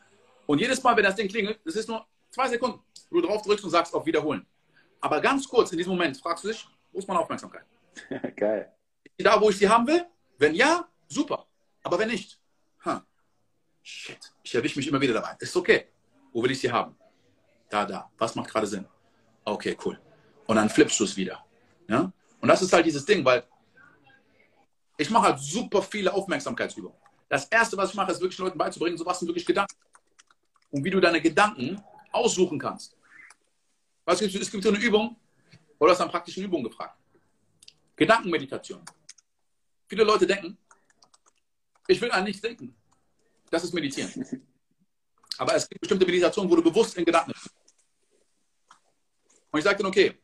[0.46, 3.64] Und jedes Mal, wenn das Ding klingelt, das ist nur zwei Sekunden, du drauf drückst
[3.64, 4.46] und sagst auf Wiederholen.
[5.00, 7.64] Aber ganz kurz in diesem Moment fragst du dich, wo ist meine Aufmerksamkeit?
[8.36, 8.72] Geil.
[9.18, 10.04] Da, wo ich sie haben will?
[10.38, 11.46] Wenn ja, super.
[11.82, 12.38] Aber wenn nicht,
[12.84, 13.00] huh,
[13.82, 15.36] shit, ich erwische mich immer wieder dabei.
[15.38, 15.88] Ist okay.
[16.32, 16.96] Wo will ich sie haben?
[17.68, 18.10] Da, da.
[18.18, 18.86] Was macht gerade Sinn?
[19.44, 19.98] Okay, cool.
[20.46, 21.44] Und dann flippst du es wieder.
[21.88, 22.12] Ja?
[22.40, 23.44] Und das ist halt dieses Ding, weil
[25.02, 26.96] ich mache halt super viele Aufmerksamkeitsübungen.
[27.28, 29.76] Das erste, was ich mache, ist wirklich Leuten beizubringen, so was sind wirklich Gedanken.
[30.70, 32.96] Und wie du deine Gedanken aussuchen kannst.
[34.04, 34.50] Was gibt es?
[34.50, 35.16] gibt so eine Übung,
[35.78, 36.96] oder hast du an praktischen Übungen gefragt.
[37.96, 38.82] Gedankenmeditation.
[39.88, 40.56] Viele Leute denken,
[41.88, 42.74] ich will an nichts denken.
[43.50, 44.44] Das ist Meditieren.
[45.38, 47.50] Aber es gibt bestimmte Meditationen, wo du bewusst in Gedanken bist.
[49.50, 50.18] Und ich sage dann, okay,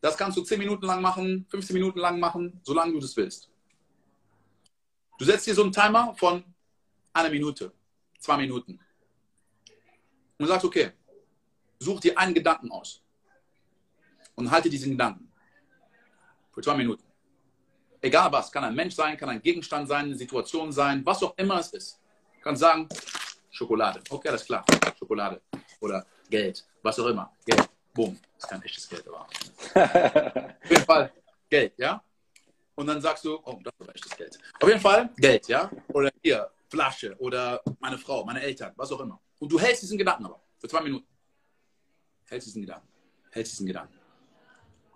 [0.00, 3.51] das kannst du 10 Minuten lang machen, 15 Minuten lang machen, solange du das willst.
[5.18, 6.44] Du setzt dir so einen Timer von
[7.12, 7.72] einer Minute,
[8.18, 8.78] zwei Minuten.
[10.38, 10.92] Und sagst, okay,
[11.78, 13.02] such dir einen Gedanken aus.
[14.34, 15.30] Und halte diesen Gedanken.
[16.52, 17.04] Für zwei Minuten.
[18.00, 21.36] Egal was, kann ein Mensch sein, kann ein Gegenstand sein, eine Situation sein, was auch
[21.36, 22.00] immer es ist.
[22.34, 22.88] Du kannst sagen,
[23.50, 24.02] Schokolade.
[24.08, 24.64] Okay, alles klar.
[24.98, 25.40] Schokolade.
[25.80, 26.66] Oder Geld.
[26.82, 27.30] Was auch immer.
[27.44, 27.68] Geld.
[27.94, 28.18] Boom.
[28.34, 29.20] Das ist kein echtes Geld, aber.
[30.64, 31.12] Auf jeden Fall
[31.48, 32.02] Geld, ja?
[32.74, 34.38] Und dann sagst du, oh, das ist aber echtes Geld.
[34.60, 35.70] Auf jeden Fall Geld, ja?
[35.88, 39.20] Oder hier, Flasche oder meine Frau, meine Eltern, was auch immer.
[39.38, 41.06] Und du hältst diesen Gedanken aber für zwei Minuten.
[42.26, 42.88] Hältst diesen Gedanken.
[43.30, 43.98] Hältst diesen Gedanken.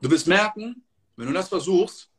[0.00, 0.82] Du wirst merken,
[1.16, 2.10] wenn du das versuchst,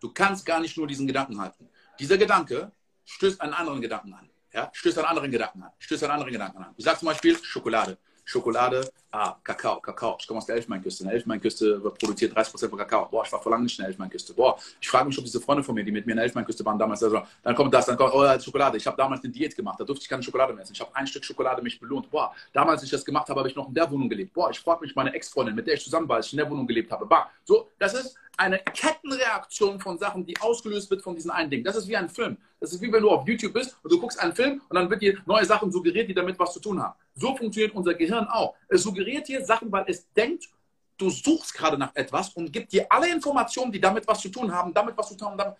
[0.00, 1.68] du kannst gar nicht nur diesen Gedanken halten.
[1.98, 2.72] Dieser Gedanke
[3.04, 4.30] stößt einen anderen Gedanken an.
[4.52, 4.70] Ja?
[4.72, 5.70] Stößt einen anderen Gedanken an.
[5.78, 6.74] Stößt einen anderen Gedanken an.
[6.76, 7.98] Du sagst zum Beispiel Schokolade.
[8.24, 10.16] Schokolade, ah, Kakao, Kakao.
[10.18, 11.02] Ich komme aus der Elfenbeinküste.
[11.04, 13.06] In der Elfenbeinküste produziert 30% von Kakao.
[13.10, 14.32] Boah, ich war vor langem nicht in der Elfenbeinküste.
[14.34, 16.64] Boah, ich frage mich, ob diese Freunde von mir, die mit mir in der Elfenbeinküste
[16.64, 18.78] waren damals, also, dann kommt das, dann kommt, oh, Schokolade.
[18.78, 20.72] Ich habe damals eine Diät gemacht, da durfte ich keine Schokolade mehr essen.
[20.72, 22.10] Ich habe ein Stück Schokolade mich belohnt.
[22.10, 24.32] Boah, damals, als ich das gemacht habe, habe ich noch in der Wohnung gelebt.
[24.32, 26.50] Boah, ich frage mich meine Ex-Freundin, mit der ich zusammen war, als ich in der
[26.50, 27.06] Wohnung gelebt habe.
[27.06, 31.62] Bah, so, das ist eine Kettenreaktion von Sachen, die ausgelöst wird von diesen einen Ding.
[31.62, 32.36] Das ist wie ein Film.
[32.64, 34.88] Das ist wie wenn du auf YouTube bist und du guckst einen Film und dann
[34.88, 36.94] wird dir neue Sachen suggeriert, die damit was zu tun haben.
[37.14, 38.54] So funktioniert unser Gehirn auch.
[38.68, 40.48] Es suggeriert dir Sachen, weil es denkt,
[40.96, 44.50] du suchst gerade nach etwas und gibt dir alle Informationen, die damit was zu tun
[44.50, 45.54] haben, damit was zu tun haben.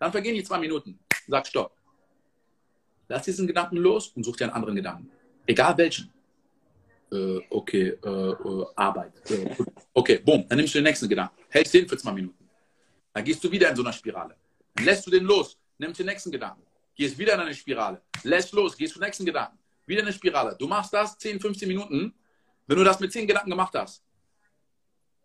[0.00, 0.98] Dann vergehen die zwei Minuten.
[1.28, 1.70] Sag Stopp.
[3.06, 5.12] Lass diesen Gedanken los und such dir einen anderen Gedanken.
[5.46, 6.12] Egal welchen.
[7.12, 9.12] Äh, okay, äh, äh, Arbeit.
[9.30, 9.48] Äh,
[9.94, 10.44] okay, boom.
[10.48, 11.36] Dann nimmst du den nächsten Gedanken.
[11.48, 12.48] Hältst den für zwei Minuten.
[13.12, 14.34] Dann gehst du wieder in so einer Spirale.
[14.74, 16.62] Dann lässt du den los, nimmst den nächsten Gedanken,
[16.94, 20.56] gehst wieder in eine Spirale, lässt los, gehst zum nächsten Gedanken, wieder in eine Spirale.
[20.58, 22.14] Du machst das 10, 15 Minuten.
[22.66, 24.02] Wenn du das mit 10 Gedanken gemacht hast,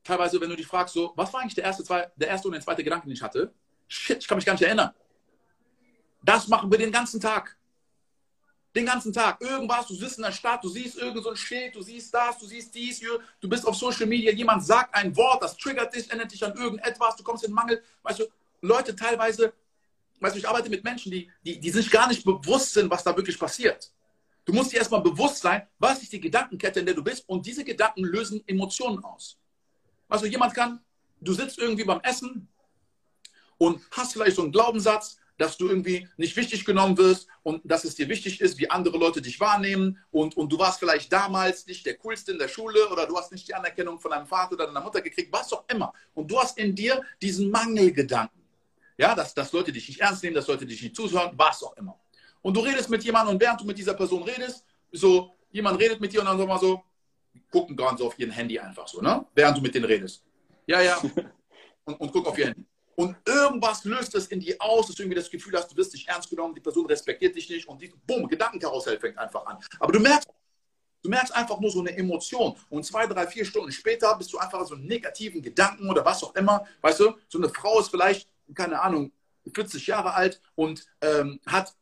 [0.04, 2.54] teilweise, wenn du dich fragst, so, was war eigentlich der erste, zwei, der erste und
[2.54, 3.54] der zweite Gedanke, den ich hatte?
[3.88, 4.92] Shit, ich kann mich gar nicht erinnern.
[6.24, 7.56] Das machen wir den ganzen Tag.
[8.76, 9.40] Den ganzen Tag.
[9.42, 12.38] Irgendwas, du sitzt in der Stadt, du siehst irgend so ein Schild, du siehst das,
[12.40, 16.10] du siehst dies, du bist auf Social Media, jemand sagt ein Wort, das triggert dich,
[16.10, 17.82] erinnert dich an irgendetwas, du kommst in Mangel.
[18.04, 18.26] Weißt du,
[18.62, 19.54] Leute teilweise,
[20.20, 23.04] weißt du, ich arbeite mit Menschen, die, die, die sich gar nicht bewusst sind, was
[23.04, 23.92] da wirklich passiert.
[24.46, 27.46] Du musst dir erstmal bewusst sein, was ist die Gedankenkette, in der du bist, und
[27.46, 29.38] diese Gedanken lösen Emotionen aus.
[30.08, 30.80] Also jemand kann,
[31.20, 32.48] du sitzt irgendwie beim Essen
[33.58, 37.84] und hast vielleicht so einen Glaubenssatz, dass du irgendwie nicht wichtig genommen wirst und dass
[37.84, 41.68] es dir wichtig ist, wie andere Leute dich wahrnehmen und, und du warst vielleicht damals
[41.68, 44.54] nicht der Coolste in der Schule oder du hast nicht die Anerkennung von deinem Vater
[44.54, 45.94] oder deiner Mutter gekriegt, was auch immer.
[46.14, 48.37] Und du hast in dir diesen Mangelgedanken.
[48.98, 51.78] Ja, dass, dass Leute dich nicht ernst nehmen, dass Leute dich nicht zuhören, was auch
[51.78, 52.00] immer.
[52.42, 56.00] Und du redest mit jemandem und während du mit dieser Person redest, so, jemand redet
[56.00, 56.84] mit dir und dann sag mal so,
[57.52, 59.26] gucken gerade so auf ihren Handy einfach so, ne?
[59.36, 60.24] Während du mit denen redest.
[60.66, 61.02] Ja, ja.
[61.86, 62.66] Und, und guck auf ihr Handy.
[62.96, 65.94] Und irgendwas löst es in dir aus, dass du irgendwie das Gefühl hast, du wirst
[65.94, 69.58] nicht ernst genommen, die Person respektiert dich nicht und die, bumm, Gedankenkarussell fängt einfach an.
[69.80, 70.28] Aber du merkst,
[71.04, 74.40] du merkst einfach nur so eine Emotion und zwei, drei, vier Stunden später bist du
[74.40, 76.66] einfach so einen negativen Gedanken oder was auch immer.
[76.82, 79.12] Weißt du, so eine Frau ist vielleicht, keine Ahnung,
[79.54, 81.74] 40 Jahre alt und ähm, hat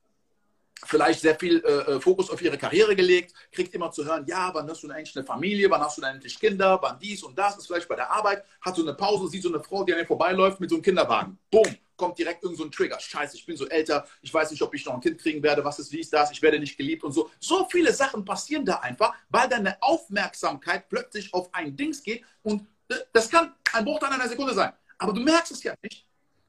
[0.83, 4.51] vielleicht sehr viel äh, äh, Fokus auf ihre Karriere gelegt, kriegt immer zu hören, ja,
[4.53, 7.23] wann hast du denn eigentlich eine Familie, wann hast du denn endlich Kinder, wann dies
[7.23, 9.83] und das, ist vielleicht bei der Arbeit, hat so eine Pause, sieht so eine Frau,
[9.83, 11.39] die an ihr vorbeiläuft mit so einem Kinderwagen.
[11.49, 12.99] Boom, kommt direkt irgend so ein Trigger.
[12.99, 15.63] Scheiße, ich bin so älter, ich weiß nicht, ob ich noch ein Kind kriegen werde,
[15.63, 17.29] was ist, wie ist das, ich werde nicht geliebt und so.
[17.39, 22.67] So viele Sachen passieren da einfach, weil deine Aufmerksamkeit plötzlich auf ein Dings geht und
[22.89, 24.73] äh, das kann ein Bruchteil einer Sekunde sein.
[24.97, 26.05] Aber du merkst es ja nicht.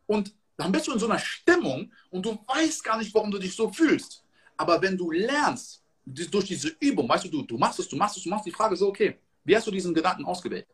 [0.07, 3.39] Und dann bist du in so einer Stimmung und du weißt gar nicht, warum du
[3.39, 4.25] dich so fühlst.
[4.57, 8.17] Aber wenn du lernst, durch diese Übung, weißt du, du, du machst es, du machst
[8.17, 10.67] es, du machst die Frage so, okay, wie hast du diesen Gedanken ausgewählt?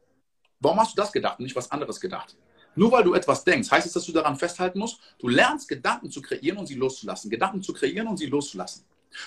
[0.61, 2.37] Warum hast du das gedacht und nicht was anderes gedacht?
[2.75, 5.01] Nur weil du etwas denkst, heißt es, dass du daran festhalten musst?
[5.19, 7.31] Du lernst, Gedanken zu kreieren und sie loszulassen.
[7.31, 8.85] Gedanken zu kreieren und sie loszulassen.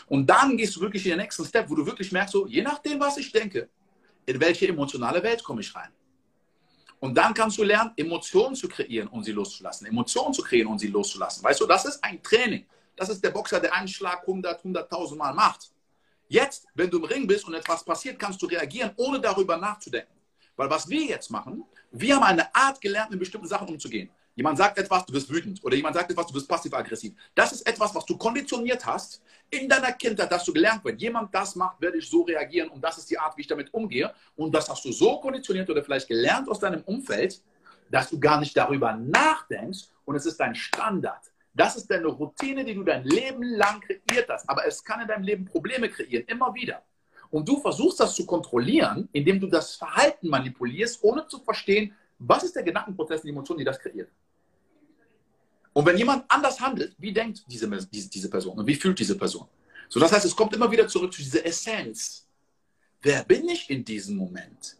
[0.07, 2.61] Und dann gehst du wirklich in den nächsten Step, wo du wirklich merkst, so, je
[2.61, 3.69] nachdem, was ich denke,
[4.25, 5.89] in welche emotionale Welt komme ich rein.
[7.05, 9.85] Und dann kannst du lernen, Emotionen zu kreieren und sie loszulassen.
[9.85, 11.43] Emotionen zu kreieren und sie loszulassen.
[11.43, 12.65] Weißt du, das ist ein Training.
[12.95, 15.69] Das ist der Boxer, der einen Schlag 100, 100.000 Mal macht.
[16.27, 20.15] Jetzt, wenn du im Ring bist und etwas passiert, kannst du reagieren, ohne darüber nachzudenken.
[20.55, 24.09] Weil was wir jetzt machen, wir haben eine Art gelernt, mit bestimmten Sachen umzugehen.
[24.35, 25.63] Jemand sagt etwas, du wirst wütend.
[25.63, 27.13] Oder jemand sagt etwas, du wirst passiv-aggressiv.
[27.33, 31.01] Das ist etwas, was du konditioniert hast in deiner Kindheit, dass du gelernt wird.
[31.01, 33.73] Jemand das macht, werde ich so reagieren und das ist die Art, wie ich damit
[33.73, 34.13] umgehe.
[34.35, 37.41] Und das hast du so konditioniert oder vielleicht gelernt aus deinem Umfeld,
[37.89, 41.31] dass du gar nicht darüber nachdenkst und es ist dein Standard.
[41.53, 44.49] Das ist deine Routine, die du dein Leben lang kreiert hast.
[44.49, 46.83] Aber es kann in deinem Leben Probleme kreieren, immer wieder.
[47.29, 52.43] Und du versuchst das zu kontrollieren, indem du das Verhalten manipulierst, ohne zu verstehen, was
[52.43, 54.09] ist der Gedankenprozess die Emotion, die das kreiert.
[55.73, 59.17] Und wenn jemand anders handelt, wie denkt diese, diese, diese Person und wie fühlt diese
[59.17, 59.47] Person?
[59.89, 62.27] So, das heißt, es kommt immer wieder zurück zu dieser Essenz.
[63.01, 64.77] Wer bin ich in diesem Moment?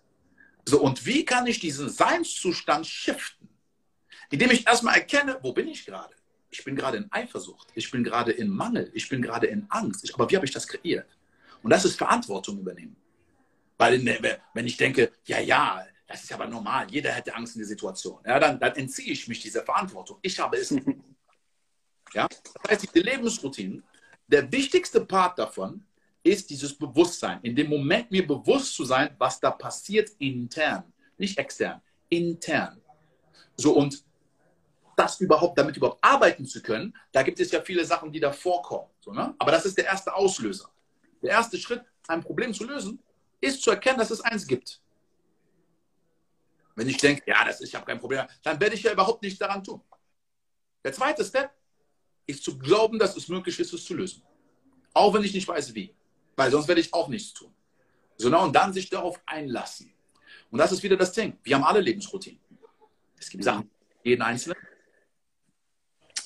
[0.66, 3.50] So, und wie kann ich diesen Seinszustand shiften?
[4.32, 6.16] Indem ich erstmal erkenne, wo bin ich gerade?
[6.58, 10.04] ich bin gerade in Eifersucht, ich bin gerade in Mangel, ich bin gerade in Angst.
[10.04, 11.08] Ich, aber wie habe ich das kreiert?
[11.62, 12.96] Und das ist Verantwortung übernehmen.
[13.78, 14.04] Weil
[14.54, 18.20] wenn ich denke, ja, ja, das ist aber normal, jeder hätte Angst in der Situation,
[18.26, 20.20] ja, dann, dann entziehe ich mich dieser Verantwortung.
[20.22, 20.70] Ich habe es.
[22.14, 22.28] ja?
[22.28, 23.84] Das heißt, diese Lebensroutinen,
[24.28, 25.84] der wichtigste Part davon
[26.24, 27.40] ist dieses Bewusstsein.
[27.44, 30.84] In dem Moment mir bewusst zu sein, was da passiert intern,
[31.18, 32.82] nicht extern, intern.
[33.58, 34.04] So und
[34.96, 38.32] das überhaupt, damit überhaupt arbeiten zu können, da gibt es ja viele Sachen, die da
[38.32, 38.90] vorkommen.
[39.00, 39.36] So, ne?
[39.38, 40.70] Aber das ist der erste Auslöser.
[41.22, 43.00] Der erste Schritt, ein Problem zu lösen,
[43.42, 44.82] ist zu erkennen, dass es eins gibt.
[46.76, 49.22] Wenn ich denke, ja, das ist, ich habe kein Problem, dann werde ich ja überhaupt
[49.24, 49.82] nichts daran tun.
[50.84, 51.52] Der zweite Step
[52.28, 54.22] ist zu glauben, dass es möglich ist, es zu lösen.
[54.94, 55.94] Auch wenn ich nicht weiß, wie.
[56.36, 57.54] Weil sonst werde ich auch nichts tun.
[58.18, 59.94] Sondern und dann sich darauf einlassen.
[60.52, 61.38] Und das ist wieder das Ding.
[61.44, 62.40] Wir haben alle Lebensroutinen.
[63.18, 63.70] Es gibt Sachen,
[64.04, 64.58] jeden Einzelnen.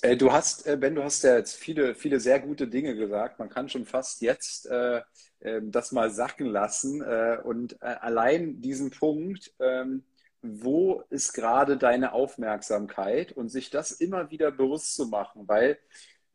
[0.01, 3.39] Äh, du hast, äh, Ben, du hast ja jetzt viele, viele sehr gute Dinge gesagt.
[3.39, 5.01] Man kann schon fast jetzt äh,
[5.41, 7.01] ähm, das mal sacken lassen.
[7.01, 10.03] Äh, und äh, allein diesen Punkt, ähm,
[10.41, 15.77] wo ist gerade deine Aufmerksamkeit und sich das immer wieder bewusst zu machen, weil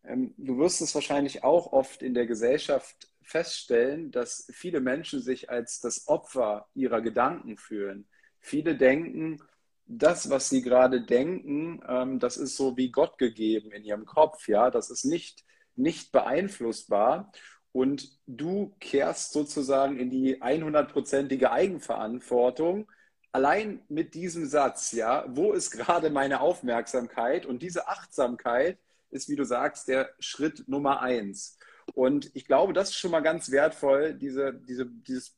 [0.05, 5.51] ähm, du wirst es wahrscheinlich auch oft in der Gesellschaft feststellen, dass viele Menschen sich
[5.51, 8.07] als das Opfer ihrer Gedanken fühlen.
[8.41, 9.41] Viele denken,
[9.87, 14.49] das, was sie gerade denken, ähm, das ist so wie Gott gegeben in ihrem Kopf,
[14.49, 15.45] ja, das ist nicht,
[15.77, 17.33] nicht beeinflussbar.
[17.73, 22.89] Und du kehrst sozusagen in die 100%ige Eigenverantwortung.
[23.35, 27.47] Allein mit diesem Satz, ja, wo ist gerade meine Aufmerksamkeit?
[27.47, 28.79] Und diese Achtsamkeit
[29.11, 31.59] ist, wie du sagst, der Schritt Nummer eins.
[31.95, 35.35] Und ich glaube, das ist schon mal ganz wertvoll, diese, diese, dieses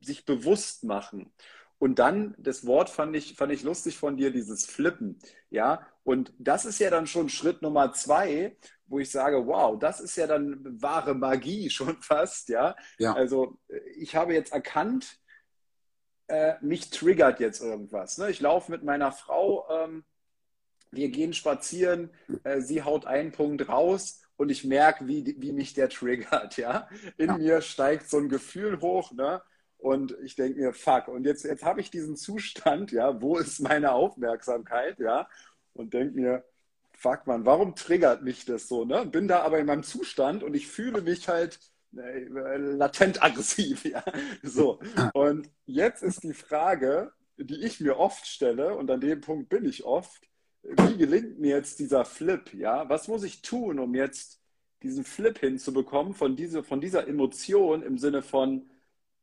[0.00, 1.32] sich bewusst machen.
[1.78, 5.20] Und dann, das Wort fand ich, fand ich lustig von dir, dieses Flippen.
[5.50, 10.00] Ja, und das ist ja dann schon Schritt Nummer zwei, wo ich sage, wow, das
[10.00, 12.48] ist ja dann wahre Magie schon fast.
[12.48, 13.14] Ja, ja.
[13.14, 13.56] also
[13.94, 15.20] ich habe jetzt erkannt,
[16.28, 18.18] äh, mich triggert jetzt irgendwas.
[18.18, 18.30] Ne?
[18.30, 20.04] Ich laufe mit meiner Frau, ähm,
[20.90, 22.10] wir gehen spazieren,
[22.44, 26.56] äh, sie haut einen Punkt raus und ich merke, wie, wie mich der triggert.
[26.56, 27.38] Ja, in ja.
[27.38, 29.12] mir steigt so ein Gefühl hoch.
[29.12, 29.42] Ne?
[29.78, 33.60] Und ich denke mir, fuck, und jetzt, jetzt habe ich diesen Zustand, ja, wo ist
[33.60, 35.28] meine Aufmerksamkeit, ja,
[35.74, 36.44] und denke mir,
[36.92, 39.04] fuck man, warum triggert mich das so, ne?
[39.04, 41.58] Bin da aber in meinem Zustand und ich fühle mich halt
[41.94, 44.04] latent aggressiv, ja,
[44.42, 44.80] so.
[45.12, 49.64] Und jetzt ist die Frage, die ich mir oft stelle, und an dem Punkt bin
[49.64, 50.22] ich oft,
[50.62, 52.88] wie gelingt mir jetzt dieser Flip, ja?
[52.88, 54.40] Was muss ich tun, um jetzt
[54.82, 58.68] diesen Flip hinzubekommen von, diese, von dieser Emotion im Sinne von,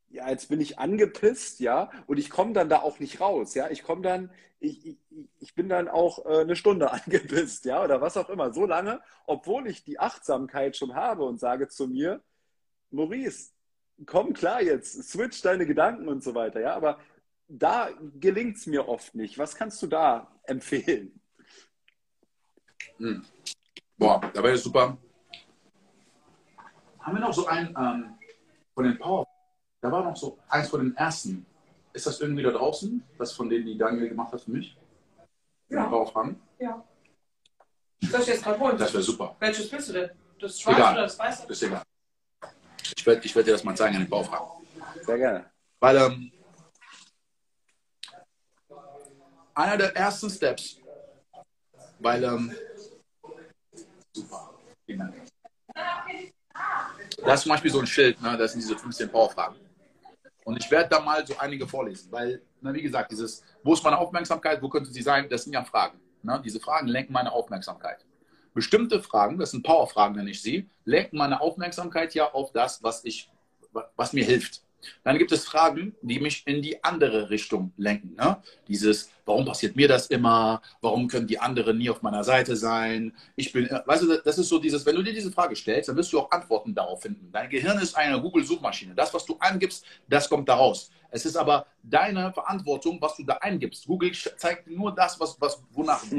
[0.09, 3.69] ja, jetzt bin ich angepisst, ja, und ich komme dann da auch nicht raus, ja,
[3.69, 4.97] ich komme dann, ich, ich,
[5.39, 9.01] ich bin dann auch äh, eine Stunde angepisst, ja, oder was auch immer, so lange,
[9.25, 12.21] obwohl ich die Achtsamkeit schon habe und sage zu mir,
[12.91, 13.51] Maurice,
[14.05, 16.99] komm klar jetzt, switch deine Gedanken und so weiter, ja, aber
[17.47, 19.37] da gelingt es mir oft nicht.
[19.37, 21.19] Was kannst du da empfehlen?
[22.97, 23.25] Hm.
[23.97, 24.97] Boah, da wäre super.
[26.99, 28.15] Haben wir noch so einen ähm,
[28.73, 29.25] von den Power
[29.81, 31.45] da war noch so eins von den ersten.
[31.93, 33.03] Ist das irgendwie da draußen?
[33.17, 34.77] Das von denen, die Daniel gemacht hat für mich?
[35.69, 35.89] Ja.
[35.89, 36.39] Draufhang?
[36.59, 36.83] Ja.
[38.01, 38.77] Soll ich jetzt gerade holen?
[38.77, 39.35] Das wäre super.
[39.39, 40.11] Welches willst du denn?
[40.39, 40.93] Das schwarze egal.
[40.93, 41.51] oder das weiße?
[41.51, 41.81] Ist egal.
[43.01, 44.47] Ich werde ich werd dir das mal zeigen an den Baufragen.
[45.01, 45.51] Sehr gerne.
[45.79, 46.31] Weil ähm,
[49.55, 50.77] einer der ersten Steps,
[51.97, 52.55] weil ähm,
[54.13, 54.53] super.
[54.85, 55.15] Vielen Dank.
[57.25, 58.37] Da ist zum Beispiel so ein Schild, ne?
[58.37, 59.57] das sind diese 15 Powerfragen.
[60.43, 63.83] Und ich werde da mal so einige vorlesen, weil, na, wie gesagt, dieses, wo ist
[63.83, 65.99] meine Aufmerksamkeit, wo könnte sie sein, das sind ja Fragen.
[66.21, 66.39] Ne?
[66.45, 68.05] Diese Fragen lenken meine Aufmerksamkeit.
[68.53, 73.05] Bestimmte Fragen, das sind Powerfragen, nenne ich sie, lenken meine Aufmerksamkeit ja auf das, was,
[73.05, 73.29] ich,
[73.95, 74.61] was mir hilft.
[75.03, 78.15] Dann gibt es Fragen, die mich in die andere Richtung lenken.
[78.15, 78.41] Ne?
[78.67, 80.61] Dieses, warum passiert mir das immer?
[80.81, 83.13] Warum können die anderen nie auf meiner Seite sein?
[83.35, 85.95] Ich bin, weißt du, das ist so dieses, wenn du dir diese Frage stellst, dann
[85.95, 87.29] wirst du auch Antworten darauf finden.
[87.31, 88.95] Dein Gehirn ist eine Google-Suchmaschine.
[88.95, 90.89] Das, was du eingibst, das kommt da raus.
[91.09, 93.85] Es ist aber deine Verantwortung, was du da eingibst.
[93.85, 96.03] Google zeigt nur das, was, was wonach.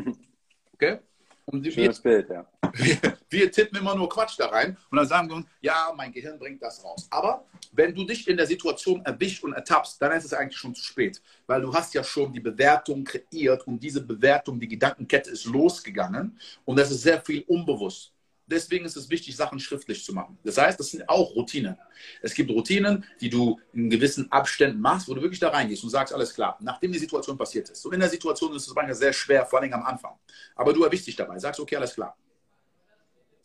[0.75, 0.99] Okay?
[1.44, 2.46] Und Schönes wir, Bild, ja.
[2.74, 2.96] Wir,
[3.28, 6.38] wir, tippen immer nur Quatsch da rein und dann sagen wir uns, ja, mein Gehirn
[6.38, 7.07] bringt das raus.
[7.11, 10.74] Aber wenn du dich in der Situation erwischt und ertappst, dann ist es eigentlich schon
[10.74, 15.31] zu spät, weil du hast ja schon die Bewertung kreiert und diese Bewertung, die Gedankenkette
[15.31, 18.12] ist losgegangen und das ist sehr viel unbewusst.
[18.53, 20.38] Deswegen ist es wichtig, Sachen schriftlich zu machen.
[20.45, 21.79] Das heißt, das sind auch Routinen.
[22.21, 25.88] Es gibt Routinen, die du in gewissen Abständen machst, wo du wirklich da reingehst und
[25.88, 27.81] sagst, alles klar, nachdem die Situation passiert ist.
[27.81, 30.12] So in der Situation ist es manchmal sehr schwer, vor allem am Anfang.
[30.55, 32.15] Aber du erwischst dich dabei, sagst, okay, alles klar.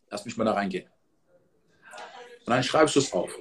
[0.10, 0.90] Lass mich mal da reingehen.
[2.46, 3.34] Und dann schreibst du es auf.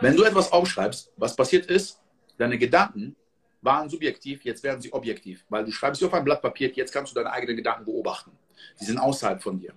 [0.00, 2.00] Wenn du etwas aufschreibst, was passiert ist,
[2.36, 3.14] deine Gedanken
[3.62, 6.92] waren subjektiv, jetzt werden sie objektiv, weil du schreibst sie auf ein Blatt Papier, jetzt
[6.92, 8.32] kannst du deine eigenen Gedanken beobachten.
[8.74, 9.72] Sie sind außerhalb von dir.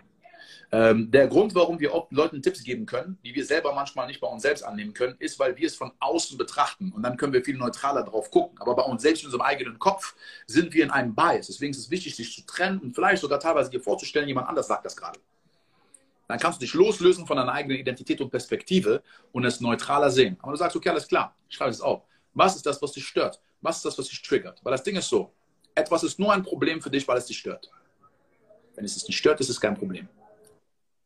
[0.74, 4.26] Ähm, der Grund, warum wir Leuten Tipps geben können, die wir selber manchmal nicht bei
[4.26, 7.44] uns selbst annehmen können, ist, weil wir es von außen betrachten und dann können wir
[7.44, 8.60] viel neutraler drauf gucken.
[8.60, 10.16] Aber bei uns selbst in unserem eigenen Kopf
[10.48, 11.46] sind wir in einem Bias.
[11.46, 14.66] Deswegen ist es wichtig, sich zu trennen und vielleicht sogar teilweise dir vorzustellen, jemand anders
[14.66, 15.20] sagt das gerade.
[16.28, 20.38] Dann kannst du dich loslösen von deiner eigenen Identität und Perspektive und es neutraler sehen.
[20.42, 22.02] Aber du sagst, okay, alles klar, ich schreibe es auf.
[22.34, 23.40] Was ist das, was dich stört?
[23.62, 24.60] Was ist das, was dich triggert?
[24.64, 25.32] Weil das Ding ist so,
[25.76, 27.70] etwas ist nur ein Problem für dich, weil es dich stört.
[28.74, 30.10] Wenn es dich nicht stört, ist es kein Problem.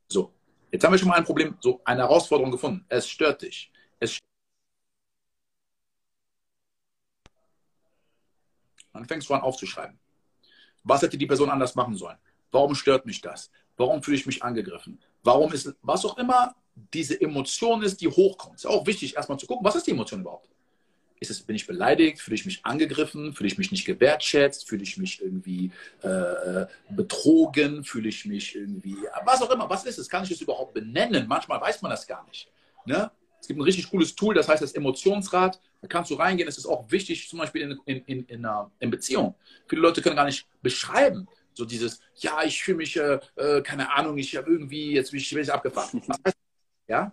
[0.08, 0.34] So,
[0.72, 2.86] jetzt haben wir schon mal ein Problem, so eine Herausforderung gefunden.
[2.90, 3.72] Es stört dich.
[4.00, 4.20] Es
[8.94, 10.00] Dann fängst du an aufzuschreiben.
[10.84, 12.18] Was hätte die Person anders machen sollen?
[12.52, 13.52] Warum stört mich das?
[13.76, 15.00] Warum fühle ich mich angegriffen?
[15.24, 16.56] Warum ist, was auch immer
[16.94, 18.56] diese Emotion ist, die hochkommt.
[18.56, 20.50] Es ist auch wichtig, erstmal zu gucken, was ist die Emotion überhaupt?
[21.20, 22.22] Es, bin ich beleidigt?
[22.22, 23.34] Fühle ich mich angegriffen?
[23.34, 24.68] Fühle ich mich nicht gewertschätzt?
[24.68, 25.72] Fühle ich mich irgendwie
[26.04, 27.84] äh, äh, betrogen?
[27.84, 30.10] Fühle ich mich irgendwie, was auch immer, was ist es?
[30.10, 31.28] Kann ich es überhaupt benennen?
[31.28, 32.50] Manchmal weiß man das gar nicht.
[32.86, 33.12] Ne?
[33.40, 35.62] Es gibt ein richtig cooles Tool, das heißt das Emotionsrad.
[35.82, 36.50] Da kannst du reingehen.
[36.50, 39.36] Es ist auch wichtig, zum Beispiel in, in, in, in, uh, in Beziehung.
[39.68, 43.92] Viele Leute können gar nicht beschreiben, so dieses, ja, ich fühle mich, äh, äh, keine
[43.94, 46.02] Ahnung, ich habe irgendwie, jetzt bin ich, bin ich abgefahren.
[46.88, 47.12] ja?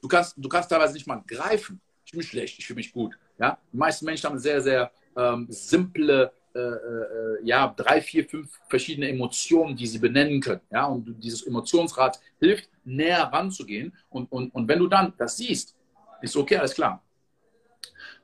[0.00, 1.80] Du kannst, du kannst teilweise nicht mal greifen.
[2.04, 3.18] Ich fühle mich schlecht, ich fühle mich gut.
[3.38, 3.58] Ja?
[3.72, 9.08] Die meisten Menschen haben sehr, sehr ähm, simple äh, äh, ja, drei, vier, fünf verschiedene
[9.08, 10.60] Emotionen, die sie benennen können.
[10.70, 10.86] Ja?
[10.86, 13.92] Und dieses Emotionsrad hilft, näher ranzugehen.
[14.08, 15.76] Und, und, und wenn du dann das siehst,
[16.22, 17.02] ist okay, alles klar.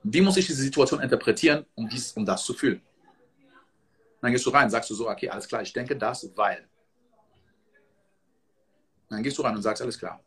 [0.02, 2.80] Wie muss ich diese Situation interpretieren, um, dies, um das zu fühlen?
[4.20, 6.68] Dann gehst du rein, sagst du so, okay, alles klar, ich denke das, weil.
[9.08, 10.22] Dann gehst du rein und sagst, alles klar.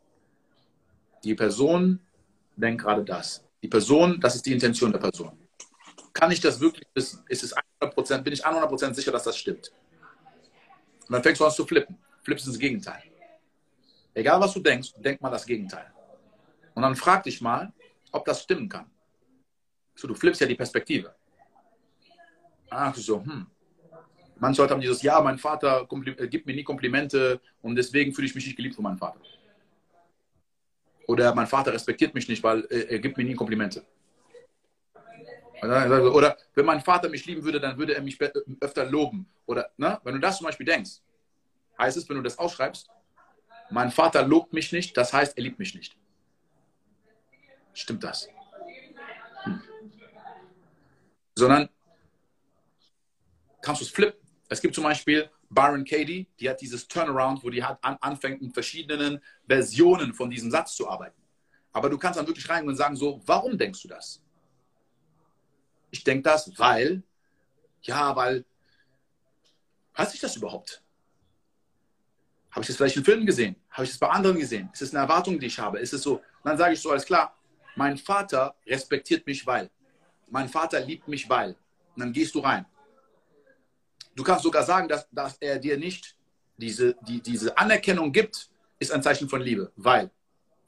[1.24, 2.00] Die Person
[2.56, 3.44] denkt gerade das.
[3.64, 5.32] Die Person, das ist die Intention der Person
[6.14, 9.74] kann ich das wirklich, ist, es 100%, bin ich 100% sicher, dass das stimmt.
[11.08, 11.98] Und dann fängst du an zu flippen.
[12.22, 13.04] Flippst ins Gegenteil.
[14.14, 15.92] Egal, was du denkst, denk mal das Gegenteil.
[16.76, 17.74] Und dann frag dich mal,
[18.12, 18.90] ob das stimmen kann.
[19.96, 21.14] So, du flippst ja die Perspektive.
[22.70, 23.48] Ach so, hm.
[24.38, 28.28] Manche Leute haben dieses, ja, mein Vater äh, gibt mir nie Komplimente und deswegen fühle
[28.28, 29.20] ich mich nicht geliebt von meinem Vater.
[31.08, 33.86] Oder mein Vater respektiert mich nicht, weil er gibt mir nie Komplimente.
[35.62, 38.20] Oder wenn mein Vater mich lieben würde, dann würde er mich
[38.60, 39.28] öfter loben.
[39.46, 40.00] Oder ne?
[40.04, 41.02] wenn du das zum Beispiel denkst,
[41.80, 42.90] heißt es, wenn du das ausschreibst,
[43.70, 45.98] mein Vater lobt mich nicht, das heißt, er liebt mich nicht.
[47.74, 48.28] Stimmt das?
[49.44, 49.62] Hm.
[51.36, 51.70] Sondern
[53.62, 54.20] kannst du es flippen.
[54.50, 58.42] Es gibt zum Beispiel Byron Katie, die hat dieses Turnaround, wo die hat an, anfängt,
[58.42, 61.22] mit verschiedenen Versionen von diesem Satz zu arbeiten.
[61.72, 64.22] Aber du kannst dann wirklich reingehen und sagen, so, warum denkst du das?
[65.92, 67.04] Ich denke das, weil,
[67.82, 68.46] ja, weil,
[69.96, 70.84] weiß ich das überhaupt?
[72.52, 73.56] Habe ich das vielleicht in Filmen gesehen?
[73.72, 74.70] Habe ich das bei anderen gesehen?
[74.72, 75.80] Ist es eine Erwartung, die ich habe?
[75.80, 76.18] Ist es so?
[76.18, 77.36] Und dann sage ich so, alles klar,
[77.76, 79.72] mein Vater respektiert mich, weil.
[80.30, 81.56] Mein Vater liebt mich, weil.
[81.96, 82.66] Und dann gehst du rein.
[84.16, 86.16] Du kannst sogar sagen, dass, dass er dir nicht
[86.58, 88.50] diese, die, diese Anerkennung gibt,
[88.80, 90.12] ist ein Zeichen von Liebe, weil.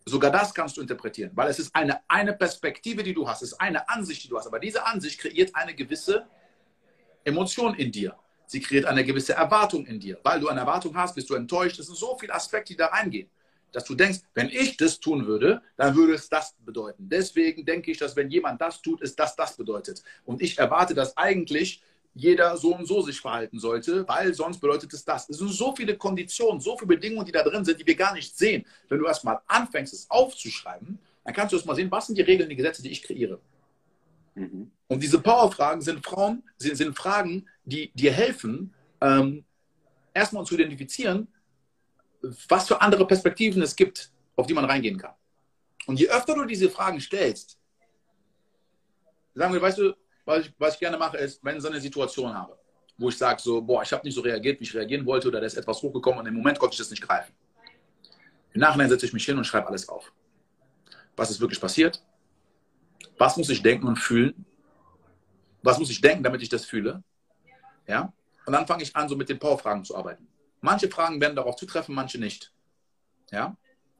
[0.07, 3.53] Sogar das kannst du interpretieren, weil es ist eine, eine Perspektive, die du hast, es
[3.53, 4.45] ist eine Ansicht, die du hast.
[4.45, 6.27] Aber diese Ansicht kreiert eine gewisse
[7.23, 8.15] Emotion in dir.
[8.45, 10.19] Sie kreiert eine gewisse Erwartung in dir.
[10.23, 11.79] Weil du eine Erwartung hast, bist du enttäuscht.
[11.79, 13.31] Es sind so viele Aspekte, die da reingehen,
[13.71, 17.09] dass du denkst, wenn ich das tun würde, dann würde es das bedeuten.
[17.09, 20.03] Deswegen denke ich, dass wenn jemand das tut, ist das das bedeutet.
[20.23, 21.81] Und ich erwarte, dass eigentlich
[22.15, 25.29] jeder so und so sich verhalten sollte, weil sonst bedeutet es das.
[25.29, 28.13] Es sind so viele Konditionen, so viele Bedingungen, die da drin sind, die wir gar
[28.13, 28.65] nicht sehen.
[28.87, 32.21] Wenn du erstmal anfängst, es aufzuschreiben, dann kannst du erst mal sehen, was sind die
[32.21, 33.39] Regeln, die Gesetze, die ich kreiere.
[34.35, 34.71] Mhm.
[34.87, 39.43] Und diese Powerfragen sind Frauen, sind, sind Fragen, die dir helfen, ähm,
[40.13, 41.27] erstmal zu identifizieren,
[42.47, 45.13] was für andere Perspektiven es gibt, auf die man reingehen kann.
[45.85, 47.59] Und je öfter du diese Fragen stellst,
[49.33, 49.95] sagen wir, weißt du,
[50.25, 52.57] was ich, was ich gerne mache, ist, wenn ich so eine Situation habe,
[52.97, 55.39] wo ich sage, so, boah, ich habe nicht so reagiert, wie ich reagieren wollte, oder
[55.39, 57.33] da ist etwas hochgekommen und im Moment konnte ich das nicht greifen.
[58.53, 60.11] Im Nachhinein setze ich mich hin und schreibe alles auf.
[61.15, 62.01] Was ist wirklich passiert?
[63.17, 64.45] Was muss ich denken und fühlen?
[65.61, 67.03] Was muss ich denken, damit ich das fühle?
[67.87, 68.13] Ja?
[68.45, 70.27] Und dann fange ich an, so mit den Powerfragen zu arbeiten.
[70.61, 72.51] Manche Fragen werden darauf zutreffen, manche nicht.
[73.31, 73.55] Ja?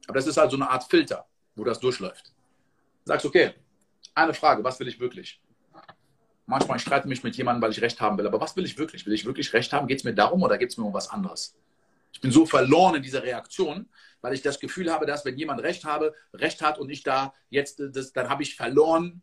[0.08, 2.28] Aber das ist halt so eine Art Filter, wo das durchläuft.
[3.06, 3.54] Du sagst, okay,
[4.14, 5.42] eine Frage, was will ich wirklich?
[6.48, 8.28] Manchmal streite ich mich mit jemandem, weil ich Recht haben will.
[8.28, 9.06] Aber was will ich wirklich?
[9.06, 9.88] Will ich wirklich Recht haben?
[9.88, 11.56] Geht es mir darum oder geht es mir um was anderes?
[12.14, 13.90] Ich bin so verloren in dieser Reaktion,
[14.22, 17.34] weil ich das Gefühl habe, dass wenn jemand Recht habe, Recht hat und ich da
[17.50, 19.22] jetzt, das, dann habe ich verloren.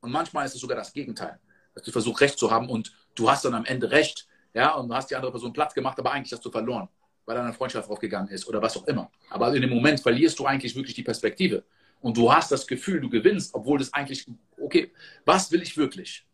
[0.00, 1.38] Und manchmal ist es sogar das Gegenteil.
[1.74, 4.88] Dass du versuchst, Recht zu haben und du hast dann am Ende Recht, ja, und
[4.88, 6.88] du hast die andere Person Platz gemacht, aber eigentlich hast du verloren,
[7.24, 9.10] weil deine Freundschaft aufgegangen ist oder was auch immer.
[9.30, 11.64] Aber in dem Moment verlierst du eigentlich wirklich die Perspektive.
[12.00, 14.26] Und du hast das Gefühl, du gewinnst, obwohl das eigentlich,
[14.60, 14.92] okay,
[15.24, 16.26] was will ich wirklich?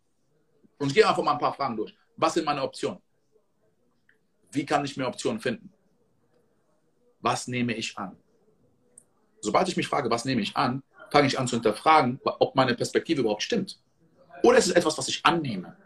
[0.81, 1.95] Und gehe einfach mal ein paar Fragen durch.
[2.17, 3.01] Was sind meine Optionen?
[4.51, 5.71] Wie kann ich mir Optionen finden?
[7.21, 8.17] Was nehme ich an?
[9.41, 12.75] Sobald ich mich frage, was nehme ich an, fange ich an zu hinterfragen, ob meine
[12.75, 13.79] Perspektive überhaupt stimmt.
[14.43, 15.77] Oder ist es etwas, was ich annehme?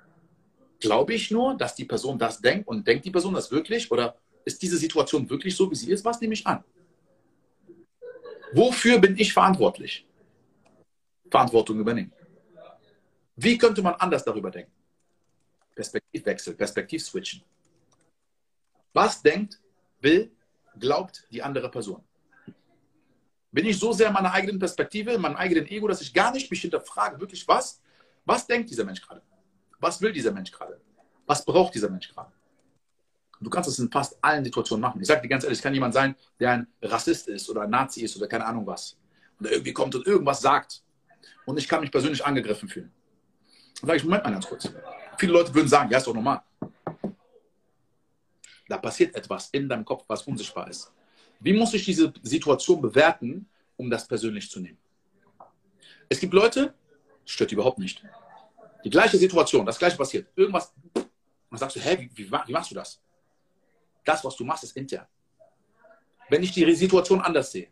[0.79, 3.91] Glaube ich nur, dass die Person das denkt und denkt die Person das wirklich?
[3.91, 6.05] Oder ist diese Situation wirklich so, wie sie ist?
[6.05, 6.63] Was nehme ich an?
[8.53, 10.07] Wofür bin ich verantwortlich?
[11.29, 12.13] Verantwortung übernehmen.
[13.35, 14.71] Wie könnte man anders darüber denken?
[15.75, 17.43] Perspektivwechsel, Perspektivswitchen.
[18.93, 19.61] Was denkt,
[20.01, 20.31] will,
[20.79, 22.03] glaubt die andere Person?
[23.51, 26.33] Bin ich so sehr in meiner eigenen Perspektive, in meinem eigenen Ego, dass ich gar
[26.33, 27.81] nicht mich hinterfrage, wirklich was?
[28.25, 29.23] Was denkt dieser Mensch gerade?
[29.79, 30.81] Was will dieser Mensch gerade?
[31.27, 32.33] Was braucht dieser Mensch gerade?
[33.41, 35.01] Du kannst es in fast allen Situationen machen.
[35.01, 37.71] Ich sage dir ganz ehrlich, es kann jemand sein, der ein Rassist ist oder ein
[37.71, 38.97] Nazi ist oder keine Ahnung was.
[39.41, 40.83] oder irgendwie kommt und irgendwas sagt
[41.45, 42.93] und ich kann mich persönlich angegriffen fühlen.
[43.81, 44.69] Dann sage ich, Moment mal ganz kurz.
[45.19, 46.43] Viele Leute würden sagen, ja, ist doch normal.
[48.69, 50.91] Da passiert etwas in deinem Kopf, was unsichtbar ist.
[51.41, 53.47] Wie muss ich diese Situation bewerten,
[53.77, 54.79] um das persönlich zu nehmen?
[56.09, 56.75] Es gibt Leute,
[57.25, 58.03] stört überhaupt nicht.
[58.85, 60.29] Die gleiche Situation, das gleiche passiert.
[60.37, 63.01] Irgendwas, dann sagst du, hä, wie, wie, wie machst du das?
[64.05, 65.07] Das, was du machst, ist intern.
[66.29, 67.69] Wenn ich die Situation anders sehe,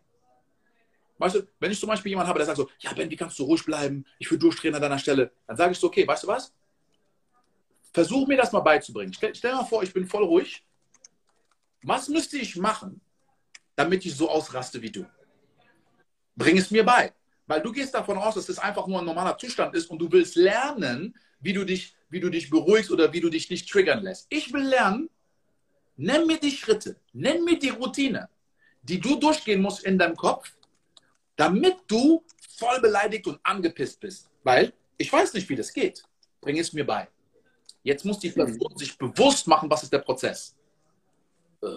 [1.23, 3.37] Weißt du, wenn ich zum Beispiel jemanden habe, der sagt so, ja Ben, wie kannst
[3.39, 4.05] du ruhig bleiben?
[4.19, 5.31] Ich will durchdrehen an deiner Stelle.
[5.47, 6.53] Dann sage ich so, okay, weißt du was?
[7.93, 9.13] Versuch mir das mal beizubringen.
[9.13, 10.65] Stell, stell mal vor, ich bin voll ruhig.
[11.83, 13.01] Was müsste ich machen,
[13.75, 15.05] damit ich so ausraste wie du?
[16.35, 17.13] Bring es mir bei.
[17.45, 19.99] Weil du gehst davon aus, dass es das einfach nur ein normaler Zustand ist und
[19.99, 23.69] du willst lernen, wie du dich, wie du dich beruhigst oder wie du dich nicht
[23.69, 24.27] triggern lässt.
[24.29, 25.09] Ich will lernen,
[25.97, 28.29] nenn mir die Schritte, nenn mir die Routine,
[28.81, 30.51] die du durchgehen musst in deinem Kopf,
[31.35, 32.23] damit du
[32.57, 34.29] voll beleidigt und angepisst bist.
[34.43, 36.03] Weil ich weiß nicht, wie das geht.
[36.39, 37.07] Bring es mir bei.
[37.83, 40.55] Jetzt muss die Person sich bewusst machen, was ist der Prozess.
[41.61, 41.67] Äh,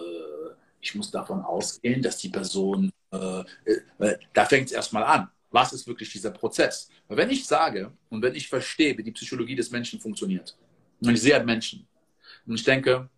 [0.79, 3.43] ich muss davon ausgehen, dass die Person, äh,
[3.99, 5.29] äh, da fängt es erstmal an.
[5.51, 6.89] Was ist wirklich dieser Prozess?
[7.07, 10.57] Weil wenn ich sage und wenn ich verstehe, wie die Psychologie des Menschen funktioniert,
[11.01, 11.87] und ich sehe einen Menschen
[12.45, 13.09] und ich denke,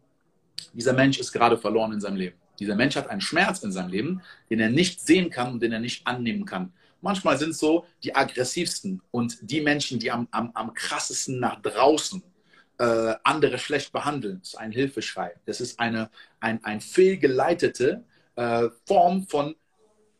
[0.73, 2.37] dieser Mensch ist gerade verloren in seinem Leben.
[2.59, 5.71] Dieser Mensch hat einen Schmerz in seinem Leben, den er nicht sehen kann und den
[5.71, 6.73] er nicht annehmen kann.
[7.01, 12.21] Manchmal sind so die aggressivsten und die Menschen, die am, am, am krassesten nach draußen
[12.79, 14.39] äh, andere schlecht behandeln.
[14.39, 15.33] Das ist ein Hilfeschrei.
[15.45, 16.09] Das ist eine
[16.39, 18.03] ein, ein fehlgeleitete
[18.35, 19.55] äh, Form von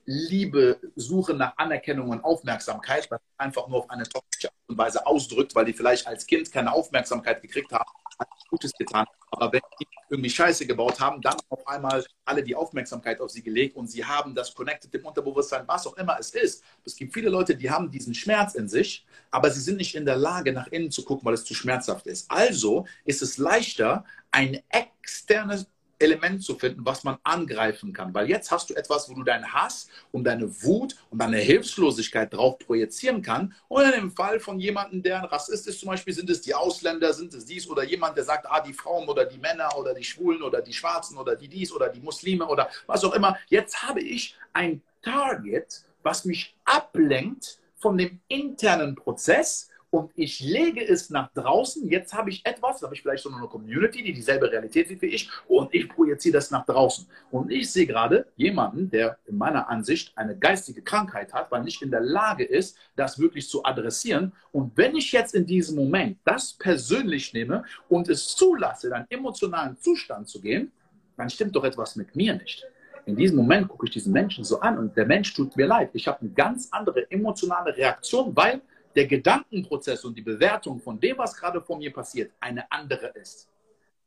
[0.05, 5.05] Liebe, Suche nach Anerkennung und Aufmerksamkeit, was einfach nur auf eine toxische Art und Weise
[5.05, 7.89] ausdrückt, weil die vielleicht als Kind keine Aufmerksamkeit gekriegt haben,
[8.19, 9.05] hat Gutes getan.
[9.31, 13.43] Aber wenn die irgendwie Scheiße gebaut haben, dann auf einmal alle die Aufmerksamkeit auf sie
[13.43, 16.63] gelegt und sie haben das Connected im Unterbewusstsein, was auch immer es ist.
[16.83, 20.05] Es gibt viele Leute, die haben diesen Schmerz in sich, aber sie sind nicht in
[20.05, 22.29] der Lage, nach innen zu gucken, weil es zu schmerzhaft ist.
[22.29, 25.67] Also ist es leichter, ein externes
[25.99, 28.13] Element zu finden, was man angreifen kann.
[28.13, 32.33] Weil jetzt hast du etwas, wo du deinen Hass und deine Wut und deine Hilflosigkeit
[32.33, 33.53] drauf projizieren kann.
[33.67, 36.55] Und in dem Fall von jemandem, der ein Rassist ist, zum Beispiel, sind es die
[36.55, 39.93] Ausländer, sind es dies oder jemand, der sagt, ah, die Frauen oder die Männer oder
[39.93, 43.37] die Schwulen oder die Schwarzen oder die dies oder die Muslime oder was auch immer.
[43.47, 50.85] Jetzt habe ich ein Target, was mich ablenkt von dem internen Prozess und ich lege
[50.87, 51.89] es nach draußen.
[51.89, 55.07] Jetzt habe ich etwas, habe ich vielleicht so eine Community, die dieselbe Realität sieht wie
[55.07, 57.07] ich und ich projiziere das nach draußen.
[57.31, 61.81] Und ich sehe gerade jemanden, der in meiner Ansicht eine geistige Krankheit hat, weil nicht
[61.81, 64.33] in der Lage ist, das wirklich zu adressieren.
[64.51, 69.07] Und wenn ich jetzt in diesem Moment das persönlich nehme und es zulasse, in einen
[69.09, 70.71] emotionalen Zustand zu gehen,
[71.17, 72.63] dann stimmt doch etwas mit mir nicht.
[73.05, 75.89] In diesem Moment gucke ich diesen Menschen so an und der Mensch tut mir leid.
[75.93, 78.61] Ich habe eine ganz andere emotionale Reaktion, weil
[78.95, 83.47] der Gedankenprozess und die Bewertung von dem, was gerade vor mir passiert, eine andere ist.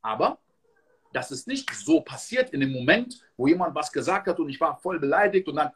[0.01, 0.37] Aber
[1.13, 4.59] das ist nicht so passiert in dem Moment, wo jemand was gesagt hat und ich
[4.59, 5.71] war voll beleidigt und dann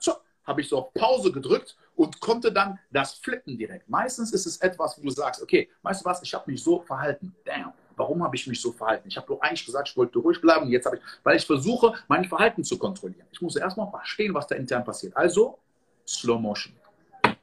[0.46, 3.90] habe ich so auf Pause gedrückt und konnte dann das flippen direkt.
[3.90, 6.80] Meistens ist es etwas, wo du sagst, okay, weißt du was, ich habe mich so
[6.80, 7.36] verhalten.
[7.46, 9.08] Damn, warum habe ich mich so verhalten?
[9.08, 11.94] Ich habe doch eigentlich gesagt, ich wollte ruhig bleiben jetzt habe ich, weil ich versuche,
[12.08, 13.28] mein Verhalten zu kontrollieren.
[13.32, 15.16] Ich muss erstmal verstehen, was da intern passiert.
[15.16, 15.60] Also
[16.08, 16.74] Slow Motion.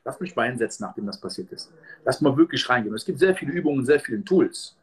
[0.05, 1.73] Lass mich mal hinsetzen, nachdem das passiert ist.
[2.05, 2.95] Lass mal wirklich reingehen.
[2.95, 4.77] Es gibt sehr viele Übungen, sehr viele Tools.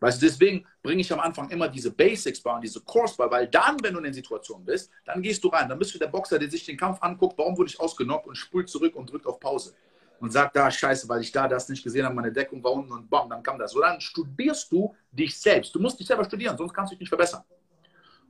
[0.00, 3.30] Weißt du, deswegen bringe ich am Anfang immer diese Basics bei und diese Course bei,
[3.30, 5.68] weil dann, wenn du in den Situationen bist, dann gehst du rein.
[5.68, 8.34] Dann bist du der Boxer, der sich den Kampf anguckt, warum wurde ich ausgenockt und
[8.34, 9.74] spult zurück und drückt auf Pause.
[10.18, 12.92] Und sagt, da, scheiße, weil ich da das nicht gesehen habe, meine Deckung war unten
[12.92, 13.72] und bam, dann kam das.
[13.72, 15.74] So, dann studierst du dich selbst.
[15.74, 17.42] Du musst dich selber studieren, sonst kannst du dich nicht verbessern.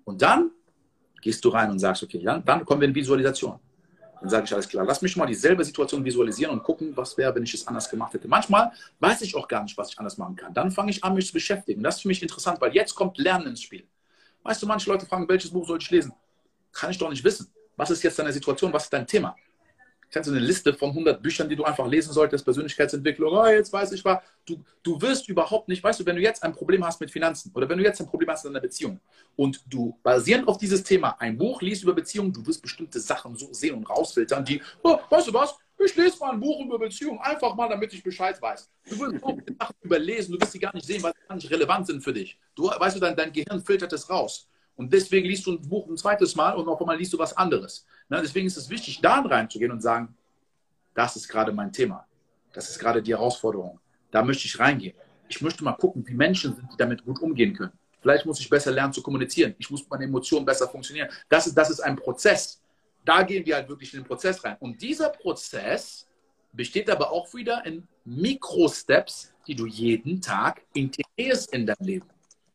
[0.04, 0.50] Und dann
[1.20, 3.58] gehst du rein und sagst, okay, dann, dann kommen wir in Visualisation.
[4.20, 7.34] Dann sage ich, alles klar, lass mich mal dieselbe Situation visualisieren und gucken, was wäre,
[7.34, 8.28] wenn ich es anders gemacht hätte.
[8.28, 10.52] Manchmal weiß ich auch gar nicht, was ich anders machen kann.
[10.52, 11.82] Dann fange ich an, mich zu beschäftigen.
[11.82, 13.86] Das ist für mich interessant, weil jetzt kommt Lernen ins Spiel.
[14.42, 16.12] Weißt du, manche Leute fragen, welches Buch soll ich lesen?
[16.72, 17.50] Kann ich doch nicht wissen.
[17.76, 18.72] Was ist jetzt deine Situation?
[18.72, 19.34] Was ist dein Thema?
[20.10, 23.72] Kennst du eine Liste von 100 Büchern, die du einfach lesen solltest, Persönlichkeitsentwicklung, oh, jetzt
[23.72, 24.18] weiß ich was.
[24.44, 27.52] Du, du wirst überhaupt nicht, weißt du, wenn du jetzt ein Problem hast mit Finanzen
[27.54, 29.00] oder wenn du jetzt ein Problem hast in einer Beziehung
[29.36, 33.36] und du basierend auf dieses Thema ein Buch liest über Beziehungen, du wirst bestimmte Sachen
[33.36, 36.78] so sehen und rausfiltern, die, oh, weißt du was, ich lese mal ein Buch über
[36.78, 38.70] Beziehungen, einfach mal, damit ich Bescheid weiß.
[38.90, 41.50] Du wirst auch Sachen überlesen, du wirst sie gar nicht sehen, weil sie gar nicht
[41.50, 42.38] relevant sind für dich.
[42.54, 44.49] Du, weißt du, dein, dein Gehirn filtert es raus.
[44.76, 47.36] Und deswegen liest du ein Buch ein zweites Mal und auf einmal liest du was
[47.36, 47.86] anderes.
[48.08, 50.14] Na, deswegen ist es wichtig, da reinzugehen und sagen,
[50.94, 52.06] das ist gerade mein Thema.
[52.52, 53.78] Das ist gerade die Herausforderung.
[54.10, 54.96] Da möchte ich reingehen.
[55.28, 57.72] Ich möchte mal gucken, wie Menschen sind, die damit gut umgehen können.
[58.00, 59.54] Vielleicht muss ich besser lernen zu kommunizieren.
[59.58, 61.08] Ich muss mit meinen Emotionen besser funktionieren.
[61.28, 62.60] Das ist, das ist ein Prozess.
[63.04, 64.56] da gehen wir halt wirklich in den Prozess rein.
[64.60, 66.06] Und dieser Prozess
[66.52, 72.08] besteht aber auch wieder in Mikrosteps, die du jeden Tag integrierst in dein Leben.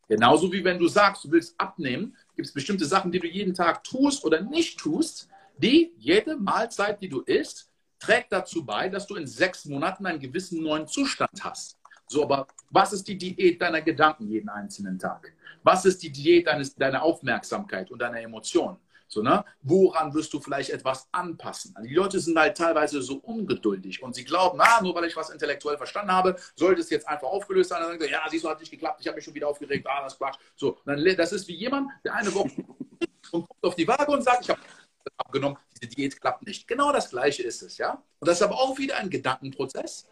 [0.07, 3.53] Genauso wie wenn du sagst, du willst abnehmen, gibt es bestimmte Sachen, die du jeden
[3.53, 5.27] Tag tust oder nicht tust,
[5.57, 10.19] die jede Mahlzeit, die du isst, trägt dazu bei, dass du in sechs Monaten einen
[10.19, 11.79] gewissen neuen Zustand hast.
[12.07, 15.33] So, aber was ist die Diät deiner Gedanken jeden einzelnen Tag?
[15.63, 18.77] Was ist die Diät deines, deiner Aufmerksamkeit und deiner Emotionen?
[19.15, 19.45] So, ne?
[19.61, 21.73] Woran wirst du vielleicht etwas anpassen?
[21.73, 25.15] Also die Leute sind halt teilweise so ungeduldig und sie glauben, na, nur weil ich
[25.15, 27.79] was intellektuell verstanden habe, sollte es jetzt einfach aufgelöst sein.
[27.79, 29.87] Dann sagen sie, ja, siehst du, hat nicht geklappt, ich habe mich schon wieder aufgeregt,
[29.87, 30.35] ah, das Quatsch.
[30.57, 32.51] So, dann, das ist wie jemand, der eine Woche
[33.31, 34.59] und guckt auf die Waage und sagt, ich habe
[35.17, 36.67] abgenommen, diese Diät klappt nicht.
[36.67, 38.03] Genau das Gleiche ist es, ja.
[38.19, 40.09] Und das ist aber auch wieder ein Gedankenprozess,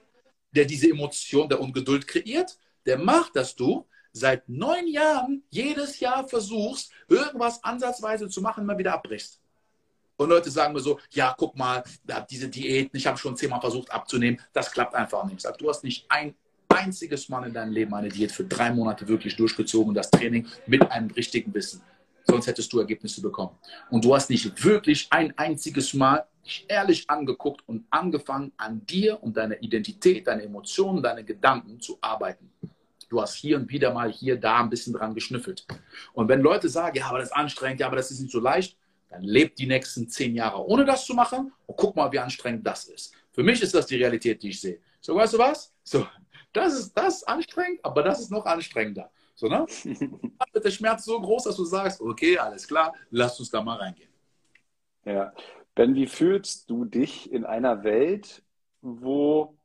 [0.51, 6.28] der diese Emotion der Ungeduld kreiert, der macht, dass du seit neun Jahren jedes Jahr
[6.28, 9.39] versuchst, irgendwas ansatzweise zu machen, mal wieder abbrichst.
[10.16, 11.84] Und Leute sagen mir so, ja, guck mal,
[12.30, 15.41] diese Diäten, ich habe schon zehnmal versucht abzunehmen, das klappt einfach nicht.
[15.41, 16.36] Sag, du hast nicht ein
[16.70, 20.89] einziges Mal in deinem Leben eine Diät für drei Monate wirklich durchgezogen, das Training mit
[20.91, 21.82] einem richtigen Wissen.
[22.26, 23.57] Sonst hättest du Ergebnisse bekommen.
[23.89, 29.22] Und du hast nicht wirklich ein einziges Mal dich ehrlich angeguckt und angefangen, an dir
[29.22, 32.51] und deiner Identität, deine Emotionen, deine Gedanken zu arbeiten.
[33.14, 35.68] Du hast hier und wieder mal hier, da ein bisschen dran geschnüffelt.
[36.14, 38.39] Und wenn Leute sagen, ja, aber das ist anstrengend, ja, aber das ist nicht so
[38.39, 38.76] leicht,
[39.11, 42.66] dann lebt die nächsten zehn Jahre ohne das zu machen und guck mal, wie anstrengend
[42.66, 43.14] das ist.
[43.32, 44.80] Für mich ist das die Realität, die ich sehe.
[44.99, 45.72] So, weißt du was?
[45.84, 46.07] So,
[46.53, 49.11] das ist das ist anstrengend, aber das ist noch anstrengender.
[49.36, 49.68] So, ne?
[49.84, 53.61] Dann wird der Schmerz so groß, dass du sagst, okay, alles klar, lass uns da
[53.61, 54.09] mal reingehen.
[55.05, 55.34] Ja.
[55.76, 58.41] Ben, wie fühlst du dich in einer Welt,
[58.82, 59.55] wo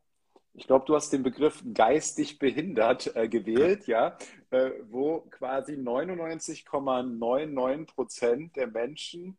[0.59, 4.19] ich glaube, du hast den Begriff geistig behindert äh, gewählt, ja,
[4.51, 9.39] äh, wo quasi 99,99 Prozent der Menschen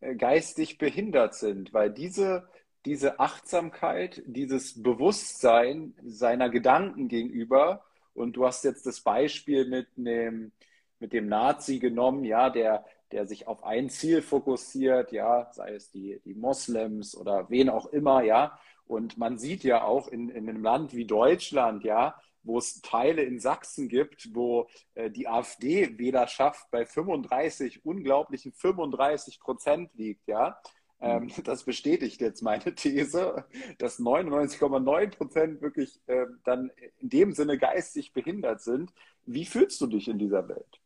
[0.00, 2.46] äh, geistig behindert sind, weil diese,
[2.84, 10.52] diese Achtsamkeit, dieses Bewusstsein seiner Gedanken gegenüber, und du hast jetzt das Beispiel mit dem,
[10.98, 15.90] mit dem Nazi genommen, ja, der, der sich auf ein Ziel fokussiert, ja, sei es
[15.92, 18.58] die, die Moslems oder wen auch immer, ja,
[18.88, 23.22] und man sieht ja auch in, in einem Land wie Deutschland, ja, wo es Teile
[23.22, 30.58] in Sachsen gibt, wo äh, die AfD-Wählerschaft bei 35, unglaublichen 35 Prozent liegt, ja.
[31.00, 31.44] Ähm, mhm.
[31.44, 33.44] das bestätigt jetzt meine These,
[33.78, 38.92] dass 99,9 Prozent wirklich äh, dann in dem Sinne geistig behindert sind.
[39.24, 40.80] Wie fühlst du dich in dieser Welt?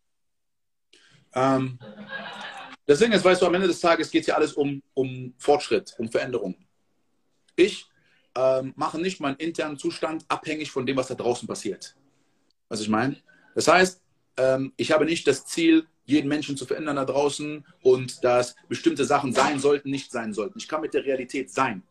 [1.34, 1.78] Ähm,
[2.86, 5.94] Ding ist, weißt du, am Ende des Tages geht es ja alles um, um Fortschritt,
[5.98, 6.56] um Veränderung.
[7.56, 7.86] Ich
[8.36, 11.94] ähm, machen nicht meinen internen Zustand abhängig von dem, was da draußen passiert.
[12.68, 13.16] Was ich meine?
[13.54, 14.00] Das heißt,
[14.38, 19.04] ähm, ich habe nicht das Ziel, jeden Menschen zu verändern da draußen und dass bestimmte
[19.04, 20.58] Sachen sein sollten, nicht sein sollten.
[20.58, 21.82] Ich kann mit der Realität sein.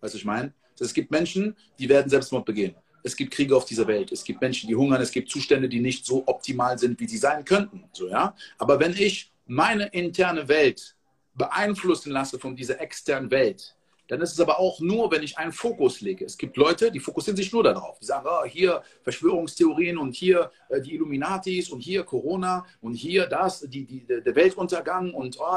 [0.00, 0.52] Was ich meine?
[0.78, 2.74] Es gibt Menschen, die werden Selbstmord begehen.
[3.02, 4.12] Es gibt Kriege auf dieser Welt.
[4.12, 5.00] Es gibt Menschen, die hungern.
[5.00, 7.84] Es gibt Zustände, die nicht so optimal sind, wie sie sein könnten.
[7.92, 8.34] So, ja?
[8.58, 10.96] Aber wenn ich meine interne Welt
[11.34, 13.76] beeinflussen lasse von dieser externen Welt,
[14.08, 16.24] dann ist es aber auch nur, wenn ich einen Fokus lege.
[16.24, 17.98] Es gibt Leute, die fokussieren sich nur darauf.
[17.98, 23.26] Die sagen, oh, hier Verschwörungstheorien und hier äh, die Illuminatis und hier Corona und hier
[23.26, 25.56] das, die, die, der Weltuntergang und oh,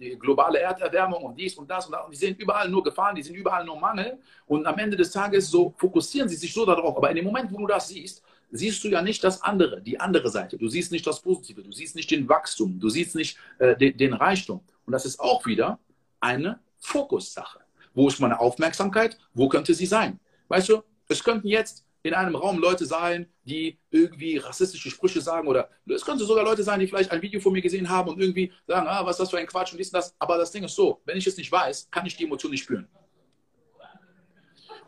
[0.00, 2.04] die globale Erderwärmung und dies und das und das.
[2.04, 4.18] Und die sehen überall nur Gefahren, die sind überall nur Mangel.
[4.46, 6.96] Und am Ende des Tages so fokussieren sie sich so darauf.
[6.96, 9.98] Aber in dem Moment, wo du das siehst, siehst du ja nicht das andere, die
[9.98, 10.58] andere Seite.
[10.58, 13.96] Du siehst nicht das Positive, du siehst nicht den Wachstum, du siehst nicht äh, den,
[13.96, 14.60] den Reichtum.
[14.84, 15.78] Und das ist auch wieder
[16.20, 17.60] eine Fokussache.
[17.94, 19.18] Wo ist meine Aufmerksamkeit?
[19.34, 20.18] Wo könnte sie sein?
[20.48, 25.46] Weißt du, es könnten jetzt in einem Raum Leute sein, die irgendwie rassistische Sprüche sagen
[25.46, 28.20] oder es könnte sogar Leute sein, die vielleicht ein Video von mir gesehen haben und
[28.20, 30.14] irgendwie sagen, ah, was ist das für ein Quatsch und dies und das.
[30.18, 32.64] Aber das Ding ist so, wenn ich es nicht weiß, kann ich die Emotion nicht
[32.64, 32.88] spüren.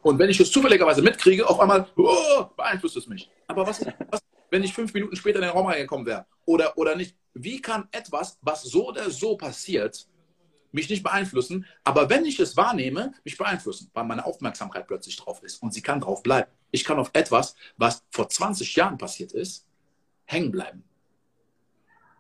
[0.03, 3.31] Und wenn ich es zufälligerweise mitkriege, auf einmal oh, beeinflusst es mich.
[3.47, 3.81] Aber was,
[4.11, 4.21] was,
[4.51, 7.17] wenn ich fünf Minuten später in den Raum reingekommen wäre oder, oder nicht?
[7.33, 10.07] Wie kann etwas, was so oder so passiert,
[10.75, 15.43] mich nicht beeinflussen, aber wenn ich es wahrnehme, mich beeinflussen, weil meine Aufmerksamkeit plötzlich drauf
[15.43, 16.51] ist und sie kann drauf bleiben.
[16.71, 19.67] Ich kann auf etwas, was vor 20 Jahren passiert ist,
[20.25, 20.85] hängen bleiben.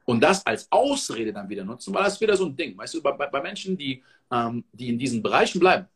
[0.04, 2.76] Und das als Ausrede dann wieder nutzen, weil das ist wieder so ein Ding.
[2.76, 5.88] Weißt du, bei, bei Menschen, die, ähm, die in diesen Bereichen bleiben,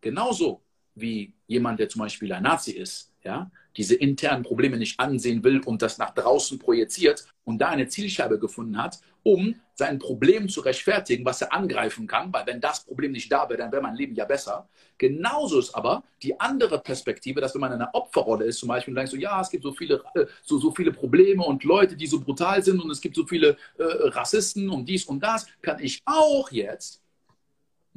[0.00, 0.62] genauso
[0.94, 5.60] wie jemand, der zum Beispiel ein Nazi ist, ja, diese internen Probleme nicht ansehen will
[5.60, 10.60] und das nach draußen projiziert und da eine Zielscheibe gefunden hat, um sein Problem zu
[10.60, 13.94] rechtfertigen, was er angreifen kann, weil wenn das Problem nicht da wäre, dann wäre mein
[13.94, 14.68] Leben ja besser.
[14.96, 18.92] Genauso ist aber die andere Perspektive, dass wenn man in einer Opferrolle ist, zum Beispiel,
[18.92, 21.96] und denkt so, ja, es gibt so viele, äh, so, so viele Probleme und Leute,
[21.96, 25.46] die so brutal sind und es gibt so viele äh, Rassisten und dies und das,
[25.62, 27.00] kann ich auch jetzt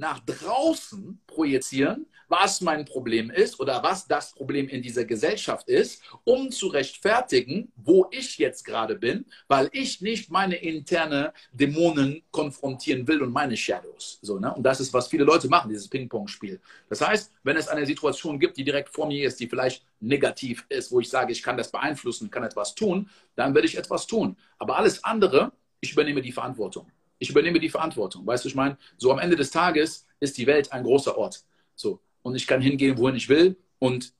[0.01, 6.01] nach draußen projizieren, was mein Problem ist oder was das Problem in dieser Gesellschaft ist,
[6.23, 13.07] um zu rechtfertigen, wo ich jetzt gerade bin, weil ich nicht meine interne Dämonen konfrontieren
[13.07, 14.17] will und meine Shadows.
[14.23, 14.51] So, ne?
[14.51, 16.59] Und das ist, was viele Leute machen, dieses Ping-Pong-Spiel.
[16.89, 20.65] Das heißt, wenn es eine Situation gibt, die direkt vor mir ist, die vielleicht negativ
[20.69, 24.07] ist, wo ich sage, ich kann das beeinflussen, kann etwas tun, dann werde ich etwas
[24.07, 24.35] tun.
[24.57, 26.87] Aber alles andere, ich übernehme die Verantwortung.
[27.21, 28.25] Ich übernehme die Verantwortung.
[28.25, 31.45] Weißt du, ich meine, so am Ende des Tages ist die Welt ein großer Ort.
[31.75, 34.11] So und ich kann hingehen, wohin ich will und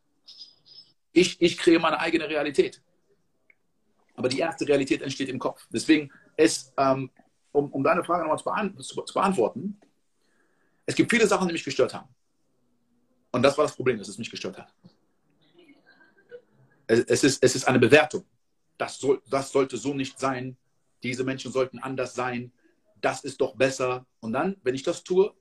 [1.12, 2.80] ich, ich kreiere meine eigene Realität.
[4.14, 5.68] Aber die erste Realität entsteht im Kopf.
[5.74, 7.10] Deswegen ist, ähm,
[7.52, 9.82] um, um deine Frage nochmal zu, beant zu, zu, beantworten,
[10.86, 12.08] es gibt viele Sachen, die mich gestört haben.
[13.32, 14.72] Und das war das Problem, dass es mich gestört hat.
[16.86, 18.26] Es, es, ist, es ist eine Bewertung.
[18.78, 20.56] Das, soll, das sollte so nicht sein.
[21.02, 22.52] Diese Menschen sollten anders sein.
[23.02, 24.06] Das ist doch besser.
[24.20, 25.34] Und dann, wenn ich das tue,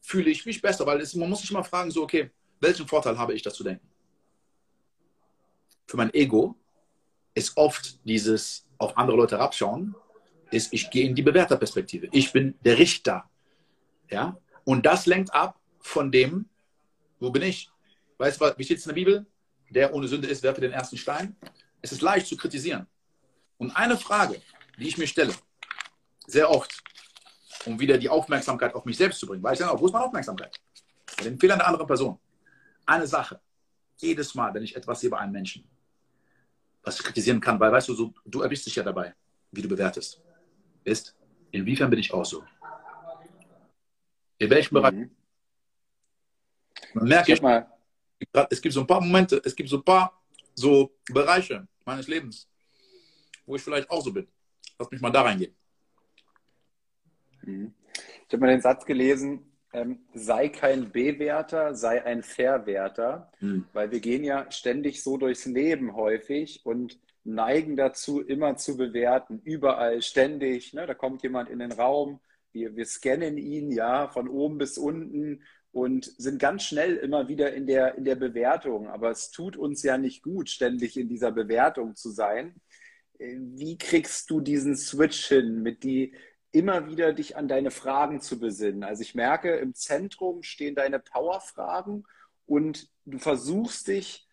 [0.00, 3.18] fühle ich mich besser, weil es, man muss sich mal fragen, so, okay, welchen Vorteil
[3.18, 3.86] habe ich, das zu denken?
[5.86, 6.56] Für mein Ego
[7.34, 9.94] ist oft dieses auf andere Leute herabschauen,
[10.50, 12.08] ist, ich gehe in die Bewerterperspektive.
[12.12, 13.28] Ich bin der Richter.
[14.08, 14.38] Ja?
[14.64, 16.48] Und das lenkt ab von dem,
[17.20, 17.70] wo bin ich?
[18.18, 19.26] Weißt du, wie steht es in der Bibel?
[19.70, 21.36] Der ohne Sünde ist, werfe den ersten Stein.
[21.82, 22.86] Es ist leicht zu kritisieren.
[23.58, 24.40] Und eine Frage,
[24.78, 25.34] die ich mir stelle,
[26.26, 26.82] sehr oft,
[27.68, 29.42] um wieder die Aufmerksamkeit auf mich selbst zu bringen.
[29.42, 30.58] Weil ich dann auch, wo ist meine Aufmerksamkeit?
[31.16, 32.18] Bei den Fehlern der anderen Person.
[32.86, 33.40] Eine Sache.
[33.98, 35.64] Jedes Mal, wenn ich etwas sehe bei einem Menschen,
[36.82, 39.14] was ich kritisieren kann, weil, weißt du, so, du erwischst dich ja dabei,
[39.52, 40.22] wie du bewertest,
[40.84, 41.14] ist,
[41.50, 42.44] inwiefern bin ich auch so?
[44.38, 44.94] In welchem Bereich?
[44.94, 45.10] Mhm.
[46.94, 47.66] Man merkt, ich, mal.
[48.50, 50.22] es gibt so ein paar Momente, es gibt so ein paar
[50.54, 52.48] so Bereiche meines Lebens,
[53.44, 54.26] wo ich vielleicht auch so bin.
[54.78, 55.54] Lass mich mal da reingehen.
[57.48, 57.72] Mhm.
[58.26, 63.64] Ich habe mal den Satz gelesen, ähm, sei kein Bewerter, sei ein Verwerter, mhm.
[63.72, 69.40] weil wir gehen ja ständig so durchs Leben häufig und neigen dazu, immer zu bewerten,
[69.44, 70.72] überall, ständig.
[70.72, 70.86] Ne?
[70.86, 72.20] Da kommt jemand in den Raum,
[72.52, 77.52] wir, wir scannen ihn ja von oben bis unten und sind ganz schnell immer wieder
[77.52, 78.88] in der, in der Bewertung.
[78.88, 82.54] Aber es tut uns ja nicht gut, ständig in dieser Bewertung zu sein.
[83.18, 86.14] Äh, wie kriegst du diesen Switch hin mit die,
[86.50, 88.84] immer wieder dich an deine Fragen zu besinnen.
[88.84, 92.06] Also ich merke, im Zentrum stehen deine Powerfragen
[92.46, 94.26] und du versuchst dich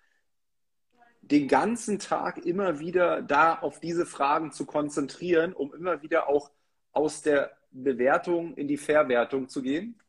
[1.21, 6.51] den ganzen Tag immer wieder da auf diese Fragen zu konzentrieren, um immer wieder auch
[6.91, 9.99] aus der Bewertung in die Verwertung zu gehen?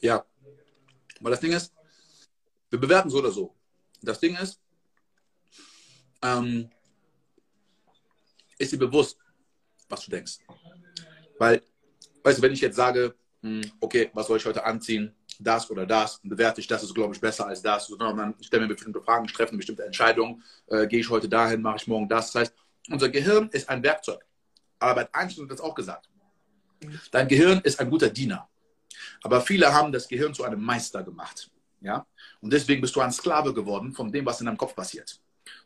[0.00, 0.24] Ja,
[1.20, 1.74] weil das Ding ist,
[2.68, 3.54] wir bewerten so oder so.
[4.02, 4.60] Das Ding ist,
[6.22, 6.70] ähm,
[8.58, 9.18] ist dir bewusst,
[9.88, 10.38] was du denkst.
[11.40, 11.62] Weil,
[12.22, 15.14] weißt du, wenn ich jetzt sage, hm, okay, was soll ich heute anziehen?
[15.38, 17.88] Das oder das, bewerte ich, das ist, glaube ich, besser als das.
[17.88, 21.30] Und dann stelle mir bestimmte Fragen, ich treffe eine bestimmte Entscheidung, äh, gehe ich heute
[21.30, 22.32] dahin, mache ich morgen das.
[22.32, 22.54] Das heißt,
[22.90, 24.20] unser Gehirn ist ein Werkzeug.
[24.78, 26.10] Albert Einstein hat das auch gesagt.
[27.10, 28.46] Dein Gehirn ist ein guter Diener.
[29.22, 31.50] Aber viele haben das Gehirn zu einem Meister gemacht.
[31.80, 32.06] Ja?
[32.42, 35.18] Und deswegen bist du ein Sklave geworden von dem, was in deinem Kopf passiert.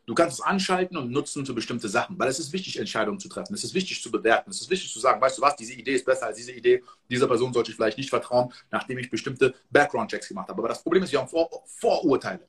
[0.05, 3.27] Du kannst es anschalten und nutzen für bestimmte Sachen, weil es ist wichtig, Entscheidungen zu
[3.27, 3.53] treffen.
[3.53, 4.51] Es ist wichtig zu bewerten.
[4.51, 6.83] Es ist wichtig zu sagen, weißt du was, diese Idee ist besser als diese Idee.
[7.09, 10.59] Dieser Person sollte ich vielleicht nicht vertrauen, nachdem ich bestimmte Background-Checks gemacht habe.
[10.59, 12.47] Aber das Problem ist, wir haben Vor Vorurteile.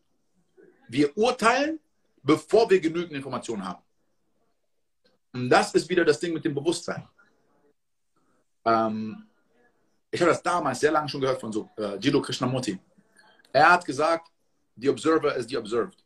[0.88, 1.80] Wir urteilen,
[2.22, 3.82] bevor wir genügend Informationen haben.
[5.32, 7.08] Und das ist wieder das Ding mit dem Bewusstsein.
[8.64, 9.26] Ähm,
[10.10, 12.78] ich habe das damals sehr lange schon gehört von so äh, Jiddu Krishnamurti.
[13.52, 14.30] Er hat gesagt,
[14.76, 16.05] the observer is the observed.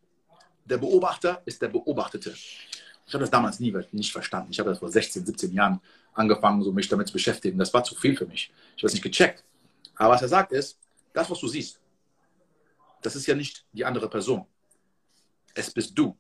[0.71, 2.31] Der Beobachter ist der Beobachtete.
[2.31, 4.53] Ich habe das damals nie nicht verstanden.
[4.53, 5.81] Ich habe das vor 16, 17 Jahren
[6.15, 7.59] angefangen, so mich damit zu beschäftigen.
[7.59, 8.53] Das war zu viel für mich.
[8.77, 9.43] Ich habe es nicht gecheckt.
[9.97, 10.79] Aber was er sagt ist,
[11.13, 11.81] das, was du siehst,
[13.03, 14.47] das ist ja nicht die andere Person.
[15.55, 16.17] Es bist du.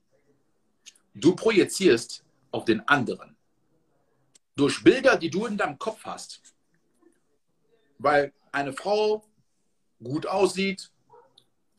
[1.15, 3.37] Du projizierst auf den anderen.
[4.57, 6.43] Durch Bilder, die du in deinem Kopf hast.
[7.99, 9.25] Weil eine Frau
[10.03, 10.91] gut aussieht,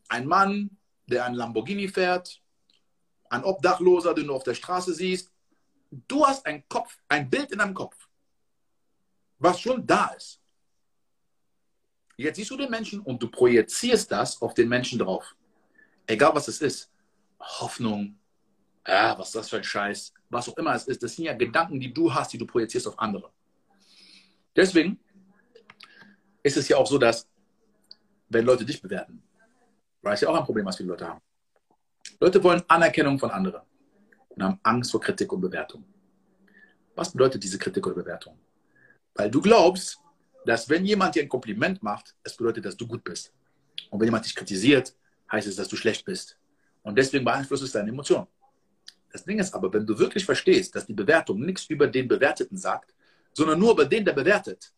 [0.08, 2.41] ein Mann, der ein Lamborghini fährt,
[3.32, 5.32] ein Obdachloser, den du auf der Straße siehst.
[5.90, 7.96] Du hast ein Kopf, ein Bild in deinem Kopf,
[9.40, 10.40] was schon da ist.
[12.18, 15.36] Jetzt siehst du den Menschen und du projizierst das auf den Menschen drauf.
[16.06, 16.92] Egal was es ist.
[17.40, 18.20] Hoffnung,
[18.86, 21.02] ja, was ist das für ein Scheiß, was auch immer es ist.
[21.02, 23.32] Das sind ja Gedanken, die du hast, die du projizierst auf andere.
[24.56, 25.00] Deswegen
[26.44, 27.28] ist es ja auch so, dass,
[28.30, 29.24] wenn Leute dich bewerten,
[30.02, 31.22] weil es ja auch ein Problem, was viele Leute haben.
[32.22, 33.64] Leute wollen Anerkennung von anderen
[34.30, 35.84] und haben Angst vor Kritik und Bewertung.
[36.94, 38.38] Was bedeutet diese Kritik oder Bewertung?
[39.16, 40.00] Weil du glaubst,
[40.46, 43.34] dass wenn jemand dir ein Kompliment macht, es bedeutet, dass du gut bist.
[43.90, 44.96] Und wenn jemand dich kritisiert,
[45.32, 46.38] heißt es, dass du schlecht bist.
[46.84, 48.28] Und deswegen beeinflusst es deine Emotionen.
[49.12, 52.56] Das Ding ist aber, wenn du wirklich verstehst, dass die Bewertung nichts über den Bewerteten
[52.56, 52.94] sagt,
[53.34, 54.72] sondern nur über den, der bewertet.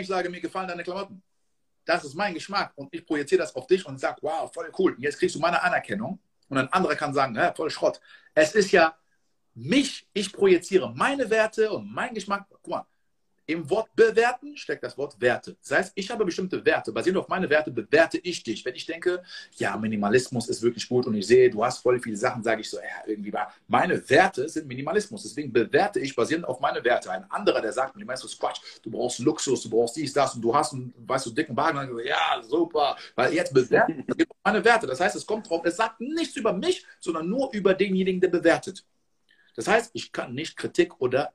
[0.00, 1.22] Ich sage, mir gefallen deine Klamotten.
[1.84, 4.96] Das ist mein Geschmack und ich projiziere das auf dich und sage, wow, voll cool.
[4.98, 8.00] Jetzt kriegst du meine Anerkennung und ein anderer kann sagen, ja, voll Schrott.
[8.34, 8.96] Es ist ja
[9.54, 12.46] mich, ich projiziere meine Werte und meinen Geschmack.
[12.48, 12.86] Guck mal,
[13.52, 15.56] im Wort bewerten steckt das Wort Werte.
[15.60, 16.92] Das heißt, ich habe bestimmte Werte.
[16.92, 18.64] Basierend auf meine Werte bewerte ich dich.
[18.64, 19.22] Wenn ich denke,
[19.56, 22.70] ja, Minimalismus ist wirklich gut und ich sehe, du hast voll viele Sachen, sage ich
[22.70, 23.32] so, ja, irgendwie.
[23.68, 25.22] Meine Werte sind Minimalismus.
[25.22, 27.10] Deswegen bewerte ich basierend auf meine Werte.
[27.10, 28.60] Ein anderer, der sagt, Minimalismus ist Quatsch.
[28.82, 31.76] Du brauchst Luxus, du brauchst dies, das und du hast einen, weißt du, dicken Wagen.
[31.76, 32.96] Dann, ja, super.
[33.14, 34.86] Weil jetzt bewerte ich meine Werte.
[34.86, 38.28] Das heißt, es kommt drauf, es sagt nichts über mich, sondern nur über denjenigen, der
[38.28, 38.84] bewertet.
[39.56, 41.32] Das heißt, ich kann nicht Kritik oder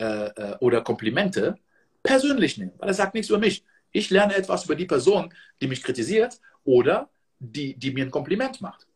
[0.00, 1.56] äh, äh, oder Komplimente
[2.02, 3.64] persönlich nehmen, weil er sagt nichts über mich.
[3.92, 8.60] Ich lerne etwas über die Person, die mich kritisiert oder die, die mir ein Kompliment
[8.60, 8.86] macht.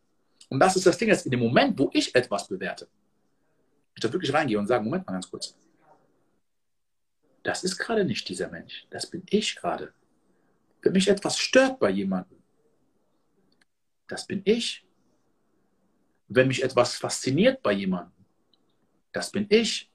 [0.48, 2.88] Und das ist das Ding, dass in dem Moment, wo ich etwas bewerte,
[3.94, 5.54] ich da wirklich reingehe und sage, Moment mal ganz kurz,
[7.42, 9.92] das ist gerade nicht dieser Mensch, das bin ich gerade.
[10.80, 12.38] Wenn mich etwas stört bei jemandem,
[14.06, 14.84] das bin ich.
[16.28, 18.24] Wenn mich etwas fasziniert bei jemandem,
[19.12, 19.90] das bin ich.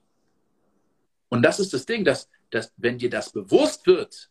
[1.29, 4.29] Und das ist das Ding, dass, dass wenn dir das bewusst wird,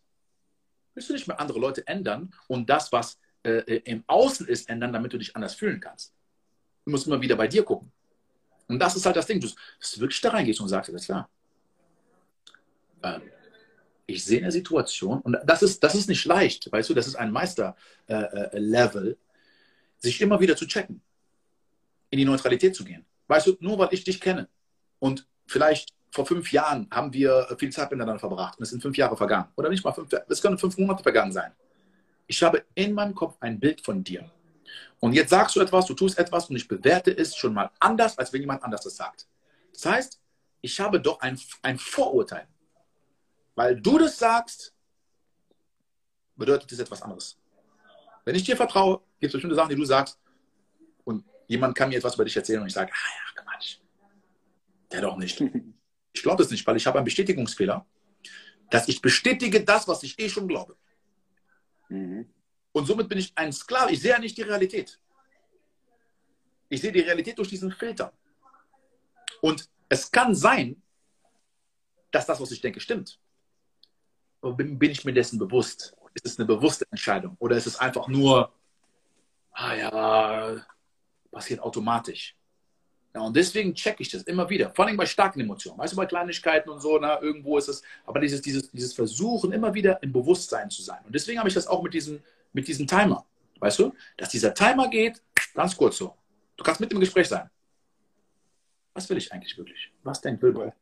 [0.94, 4.68] willst du nicht mehr andere Leute ändern und das, was äh, äh, im Außen ist,
[4.68, 6.12] ändern, damit du dich anders fühlen kannst.
[6.84, 7.92] Du musst immer wieder bei dir gucken.
[8.66, 9.54] Und das ist halt das Ding, dass
[9.92, 11.30] du wirklich da reingehst und sagst, das klar.
[13.02, 13.22] Ähm,
[14.06, 17.14] ich sehe eine Situation und das ist, das ist nicht leicht, weißt du, das ist
[17.14, 19.16] ein Meister-Level, äh, äh
[19.98, 21.02] sich immer wieder zu checken,
[22.10, 23.04] in die Neutralität zu gehen.
[23.26, 24.48] Weißt du, nur weil ich dich kenne
[24.98, 28.96] und vielleicht vor fünf Jahren haben wir viel Zeit miteinander verbracht und es sind fünf
[28.96, 29.48] Jahre vergangen.
[29.56, 31.52] Oder nicht mal fünf, es können fünf Monate vergangen sein.
[32.26, 34.30] Ich habe in meinem Kopf ein Bild von dir.
[35.00, 38.18] Und jetzt sagst du etwas, du tust etwas und ich bewerte es schon mal anders,
[38.18, 39.26] als wenn jemand anders das sagt.
[39.72, 40.20] Das heißt,
[40.60, 42.46] ich habe doch ein, ein Vorurteil.
[43.54, 44.74] Weil du das sagst,
[46.36, 47.38] bedeutet es etwas anderes.
[48.24, 50.18] Wenn ich dir vertraue, gibt es bestimmte Sachen, die du sagst
[51.04, 53.78] und jemand kann mir etwas über dich erzählen und ich sage, ah ja, Quatsch.
[54.90, 55.42] Der doch nicht.
[56.18, 57.86] Ich glaube es nicht, weil ich habe einen Bestätigungsfehler,
[58.70, 60.76] dass ich bestätige das, was ich eh schon glaube.
[61.88, 62.28] Mhm.
[62.72, 63.92] Und somit bin ich ein Sklave.
[63.92, 65.00] Ich sehe ja nicht die Realität.
[66.68, 68.12] Ich sehe die Realität durch diesen Filter.
[69.40, 70.82] Und es kann sein,
[72.10, 73.20] dass das, was ich denke, stimmt.
[74.40, 75.96] Aber bin, bin ich mir dessen bewusst?
[76.14, 77.36] Ist es eine bewusste Entscheidung?
[77.38, 78.52] Oder ist es einfach nur,
[79.52, 80.66] ah ja,
[81.30, 82.37] passiert automatisch?
[83.18, 85.76] Ja, und deswegen checke ich das immer wieder, vor allem bei starken Emotionen.
[85.76, 89.50] Weißt du, bei Kleinigkeiten und so, na, irgendwo ist es, aber dieses, dieses, dieses Versuchen,
[89.50, 91.00] immer wieder im Bewusstsein zu sein.
[91.04, 92.20] Und deswegen habe ich das auch mit diesem,
[92.52, 93.26] mit diesem Timer.
[93.58, 95.20] Weißt du, dass dieser Timer geht,
[95.52, 96.14] ganz kurz so.
[96.56, 97.50] Du kannst mit im Gespräch sein.
[98.94, 99.90] Was will ich eigentlich wirklich?
[100.04, 100.72] Was denkt Wilbur?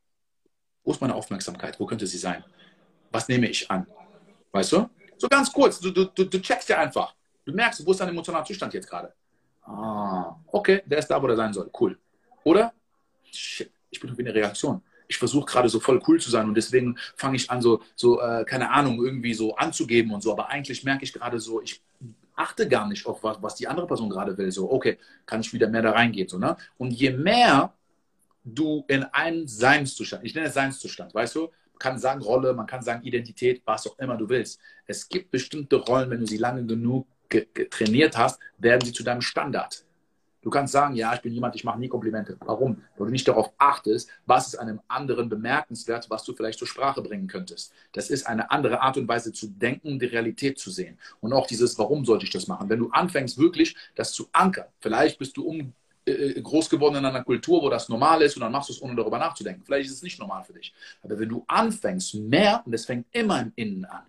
[0.84, 1.80] Wo ist meine Aufmerksamkeit?
[1.80, 2.45] Wo könnte sie sein?
[3.12, 3.87] Was nehme ich an?
[4.53, 4.91] Weißt du?
[5.16, 7.14] So ganz kurz, du, du, du checkst ja einfach.
[7.47, 9.14] Du merkst, wo ist dein emotionaler Zustand jetzt gerade?
[9.62, 11.70] Ah, okay, der ist da, wo der sein soll.
[11.80, 11.99] Cool.
[12.47, 12.73] Oder?
[13.25, 14.81] Ich bin wie eine Reaktion.
[15.09, 18.21] Ich versuche gerade so voll cool zu sein und deswegen fange ich an, so, so
[18.21, 20.31] äh, keine Ahnung, irgendwie so anzugeben und so.
[20.31, 21.83] Aber eigentlich merke ich gerade so, ich
[22.37, 24.53] achte gar nicht auf was, was die andere Person gerade will.
[24.53, 26.29] So, okay, kann ich wieder mehr da reingehen.
[26.29, 26.57] So, ne?
[26.79, 27.73] Und je mehr
[28.45, 32.67] du in einen Seinszustand, ich nenne es Seinszustand, weißt du, man kann sagen Rolle, man
[32.67, 34.61] kann sagen Identität, was auch immer du willst.
[34.87, 37.09] Es gibt bestimmte Rollen, wenn du sie lange genug
[37.71, 39.86] trainiert hast, werden sie zu deinem Standard.
[40.47, 42.37] Du kannst sagen, ja, ich bin jemand, ich mache nie Komplimente.
[42.39, 42.81] Warum?
[42.97, 47.03] Weil du nicht darauf achtest, was ist einem anderen bemerkenswert, was du vielleicht zur Sprache
[47.03, 47.73] bringen könntest.
[47.91, 51.01] Das ist eine andere Art und Weise zu denken, die Realität zu sehen.
[51.21, 52.69] Und auch dieses, warum sollte ich das machen?
[52.69, 55.73] Wenn du anfängst, wirklich das zu ankern, vielleicht bist du um,
[56.05, 58.81] äh, groß geworden in einer Kultur, wo das normal ist und dann machst du es,
[58.81, 59.65] ohne darüber nachzudenken.
[59.67, 60.73] Vielleicht ist es nicht normal für dich.
[61.03, 64.05] Aber wenn du anfängst, mehr, und es fängt immer im Innen an,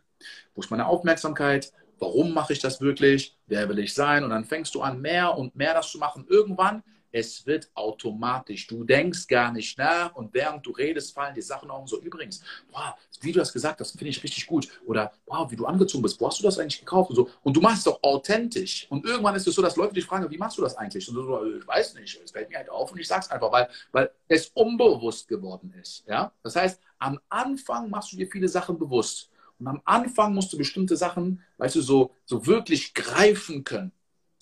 [0.54, 4.24] wo ist meine Aufmerksamkeit, warum mache ich das wirklich, wer will ich sein?
[4.24, 6.26] Und dann fängst du an, mehr und mehr das zu machen.
[6.30, 8.68] Irgendwann, es wird automatisch.
[8.68, 12.00] Du denkst gar nicht nach und während du redest, fallen die Sachen auch so.
[12.02, 12.41] Übrigens,
[12.72, 14.68] wow, wie du das gesagt hast, finde ich richtig gut.
[14.86, 17.10] Oder wow, wie du angezogen bist, wo hast du das eigentlich gekauft?
[17.12, 17.30] Und, so.
[17.43, 18.88] und du machst es doch authentisch.
[18.89, 21.08] Und irgendwann ist es so, dass Leute dich fragen, wie machst du das eigentlich?
[21.10, 23.52] Und so, ich weiß nicht, es fällt mir halt auf und ich sage es einfach,
[23.52, 26.04] weil, weil es unbewusst geworden ist.
[26.08, 26.32] Ja?
[26.43, 29.30] Das heißt, am Anfang machst du dir viele Sachen bewusst.
[29.60, 33.91] Und am Anfang musst du bestimmte Sachen, weißt du, so, so wirklich greifen können.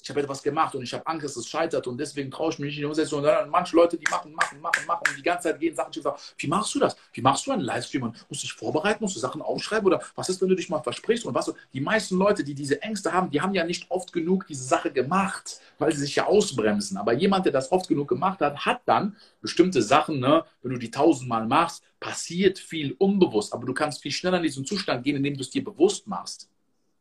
[0.06, 2.60] Ich habe etwas gemacht und ich habe Angst, dass es scheitert und deswegen traue ich
[2.60, 3.20] mich nicht in die Umsetzung.
[3.20, 5.92] Und dann manche Leute, die machen, machen, machen, machen und die ganze Zeit gehen Sachen
[5.92, 6.06] schief.
[6.38, 6.96] Wie machst du das?
[7.12, 8.04] Wie machst du einen Livestream?
[8.04, 9.04] Und musst du dich vorbereiten?
[9.04, 9.88] Musst du Sachen aufschreiben?
[9.88, 11.26] Oder was ist, wenn du dich mal versprichst?
[11.26, 11.52] Und was?
[11.74, 14.92] Die meisten Leute, die diese Ängste haben, die haben ja nicht oft genug diese Sache
[14.92, 16.98] gemacht, weil sie sich ja ausbremsen.
[16.98, 20.78] Aber jemand, der das oft genug gemacht hat, hat dann bestimmte Sachen, ne, wenn du
[20.78, 23.54] die tausendmal machst, passiert viel unbewusst.
[23.54, 26.48] Aber du kannst viel schneller in diesen Zustand gehen, indem du es dir bewusst machst.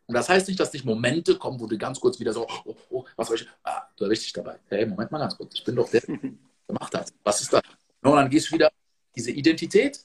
[0.06, 2.76] Und das heißt nicht, dass nicht Momente kommen, wo du ganz kurz wieder so, oh,
[2.90, 3.48] oh, was soll ich?
[3.62, 4.58] Ah, du erwischst dich dabei.
[4.68, 5.54] Hey, Moment mal ganz kurz.
[5.54, 6.18] Ich bin doch der, der
[6.66, 7.12] gemacht hat.
[7.22, 7.62] Was ist das?
[8.02, 8.70] Und dann gehst du wieder,
[9.16, 10.04] diese Identität,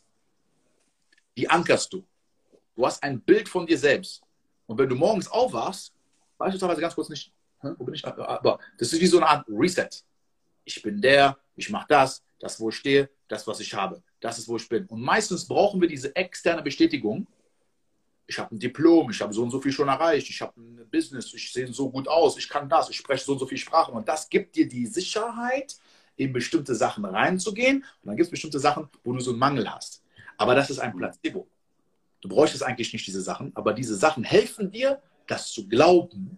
[1.35, 2.03] die ankerst du.
[2.75, 4.21] Du hast ein Bild von dir selbst.
[4.67, 5.93] Und wenn du morgens aufwachst,
[6.37, 8.05] weißt du teilweise ganz kurz nicht, wo bin ich?
[8.05, 9.89] Aber das ist wie so eine Art Reset.
[10.63, 14.01] Ich bin der, ich mache das, das, wo ich stehe, das, was ich habe.
[14.21, 14.85] Das ist, wo ich bin.
[14.85, 17.27] Und meistens brauchen wir diese externe Bestätigung,
[18.29, 20.87] ich habe ein Diplom, ich habe so und so viel schon erreicht, ich habe ein
[20.91, 23.59] Business, ich sehe so gut aus, ich kann das, ich spreche so und so viele
[23.59, 23.95] Sprachen.
[23.95, 25.75] Und das gibt dir die Sicherheit,
[26.15, 27.77] in bestimmte Sachen reinzugehen.
[27.77, 30.03] Und dann gibt es bestimmte Sachen, wo du so einen Mangel hast.
[30.37, 31.47] Aber das ist ein Placebo.
[32.21, 36.37] Du bräuchtest eigentlich nicht diese Sachen, aber diese Sachen helfen dir, das zu glauben.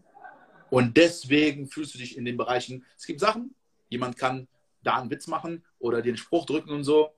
[0.70, 3.54] Und deswegen fühlst du dich in den Bereichen, es gibt Sachen,
[3.90, 4.48] jemand kann
[4.84, 7.12] da einen Witz machen oder dir einen Spruch drücken und so.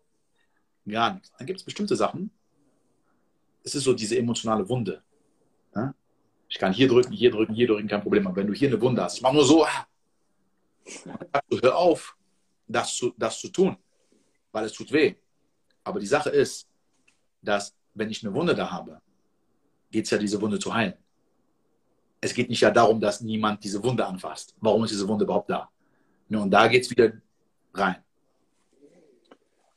[0.87, 1.31] Gar nichts.
[1.37, 2.31] Dann gibt es bestimmte Sachen,
[3.63, 5.01] es ist so diese emotionale Wunde.
[5.75, 5.93] Ja?
[6.49, 8.27] Ich kann hier drücken, hier drücken, hier drücken, kein Problem.
[8.27, 9.87] Aber wenn du hier eine Wunde hast, ich mache nur so, ah,
[11.61, 12.15] hör auf,
[12.67, 13.77] das zu, das zu tun,
[14.51, 15.15] weil es tut weh.
[15.83, 16.67] Aber die Sache ist,
[17.41, 19.01] dass wenn ich eine Wunde da habe,
[19.91, 20.95] geht es ja, diese Wunde zu heilen.
[22.19, 24.55] Es geht nicht ja darum, dass niemand diese Wunde anfasst.
[24.59, 25.69] Warum ist diese Wunde überhaupt da?
[26.29, 27.11] Und da geht es wieder
[27.73, 27.97] rein.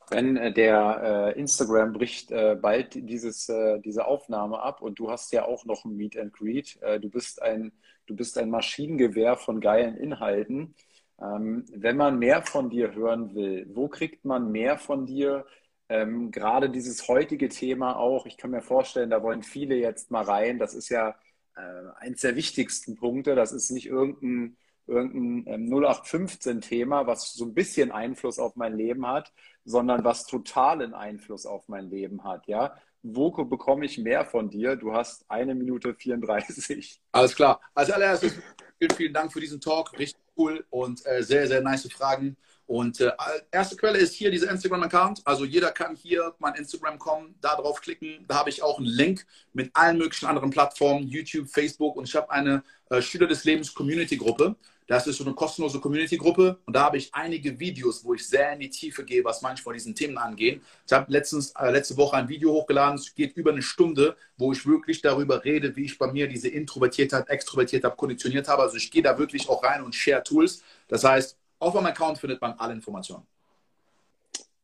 [0.09, 5.11] Wenn äh, der äh, Instagram bricht äh, bald dieses, äh, diese Aufnahme ab und du
[5.11, 6.81] hast ja auch noch ein Meet and Greet.
[6.81, 7.73] Äh, du bist ein,
[8.05, 10.75] du bist ein Maschinengewehr von geilen Inhalten.
[11.21, 15.45] Ähm, wenn man mehr von dir hören will, wo kriegt man mehr von dir?
[15.89, 20.23] Ähm, gerade dieses heutige Thema auch, ich kann mir vorstellen, da wollen viele jetzt mal
[20.23, 20.59] rein.
[20.59, 21.15] Das ist ja
[21.55, 21.61] äh,
[21.97, 23.35] eins der wichtigsten Punkte.
[23.35, 29.05] Das ist nicht irgendein irgendein 0815-Thema, ähm, was so ein bisschen Einfluss auf mein Leben
[29.05, 29.33] hat,
[29.67, 32.47] sondern was totalen Einfluss auf mein Leben hat.
[32.47, 34.77] Ja, wo bekomme ich mehr von dir?
[34.77, 37.01] Du hast eine Minute 34.
[37.11, 37.59] Alles klar.
[37.75, 38.33] Als allererstes
[38.79, 39.97] vielen, vielen Dank für diesen Talk.
[39.99, 42.37] Richtig cool und äh, sehr, sehr nice Fragen.
[42.65, 43.11] Und äh,
[43.51, 45.21] erste Quelle ist hier dieser Instagram-Account.
[45.25, 48.25] Also jeder kann hier mein Instagram kommen, da drauf klicken.
[48.27, 51.97] Da habe ich auch einen Link mit allen möglichen anderen Plattformen, YouTube, Facebook.
[51.97, 54.55] Und ich habe eine äh, Schüler des Lebens Community-Gruppe.
[54.87, 58.53] Das ist so eine kostenlose Community-Gruppe und da habe ich einige Videos, wo ich sehr
[58.53, 60.61] in die Tiefe gehe, was manche von diesen Themen angehen.
[60.85, 64.53] Ich habe letztens, äh, letzte Woche ein Video hochgeladen, es geht über eine Stunde, wo
[64.53, 68.61] ich wirklich darüber rede, wie ich bei mir diese Introvertiertheit, Extrovertiertheit konditioniert habe.
[68.61, 70.63] Also ich gehe da wirklich auch rein und share Tools.
[70.87, 73.27] Das heißt, auf meinem Account findet man alle Informationen.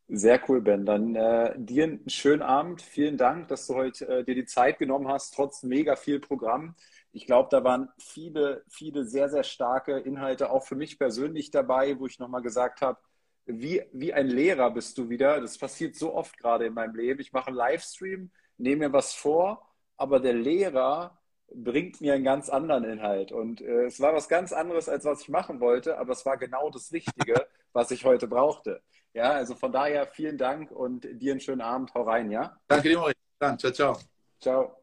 [0.07, 0.85] Sehr cool, Ben.
[0.85, 2.81] Dann äh, dir einen schönen Abend.
[2.81, 6.75] Vielen Dank, dass du heute äh, dir die Zeit genommen hast, trotz mega viel Programm
[7.13, 11.99] ich glaube, da waren viele, viele sehr, sehr starke Inhalte auch für mich persönlich dabei,
[11.99, 12.99] wo ich nochmal gesagt habe,
[13.45, 15.39] wie, wie ein Lehrer bist du wieder.
[15.39, 17.21] Das passiert so oft gerade in meinem Leben.
[17.21, 21.19] Ich mache einen Livestream, nehme mir was vor, aber der Lehrer
[21.53, 23.31] bringt mir einen ganz anderen Inhalt.
[23.31, 26.37] Und äh, es war was ganz anderes, als was ich machen wollte, aber es war
[26.37, 28.81] genau das Richtige, was ich heute brauchte.
[29.13, 31.93] Ja, also von daher vielen Dank und dir einen schönen Abend.
[31.93, 32.57] Hau rein, ja?
[32.67, 33.17] Danke dir, Maurice.
[33.37, 33.97] Dann, ciao, ciao.
[34.39, 34.82] Ciao.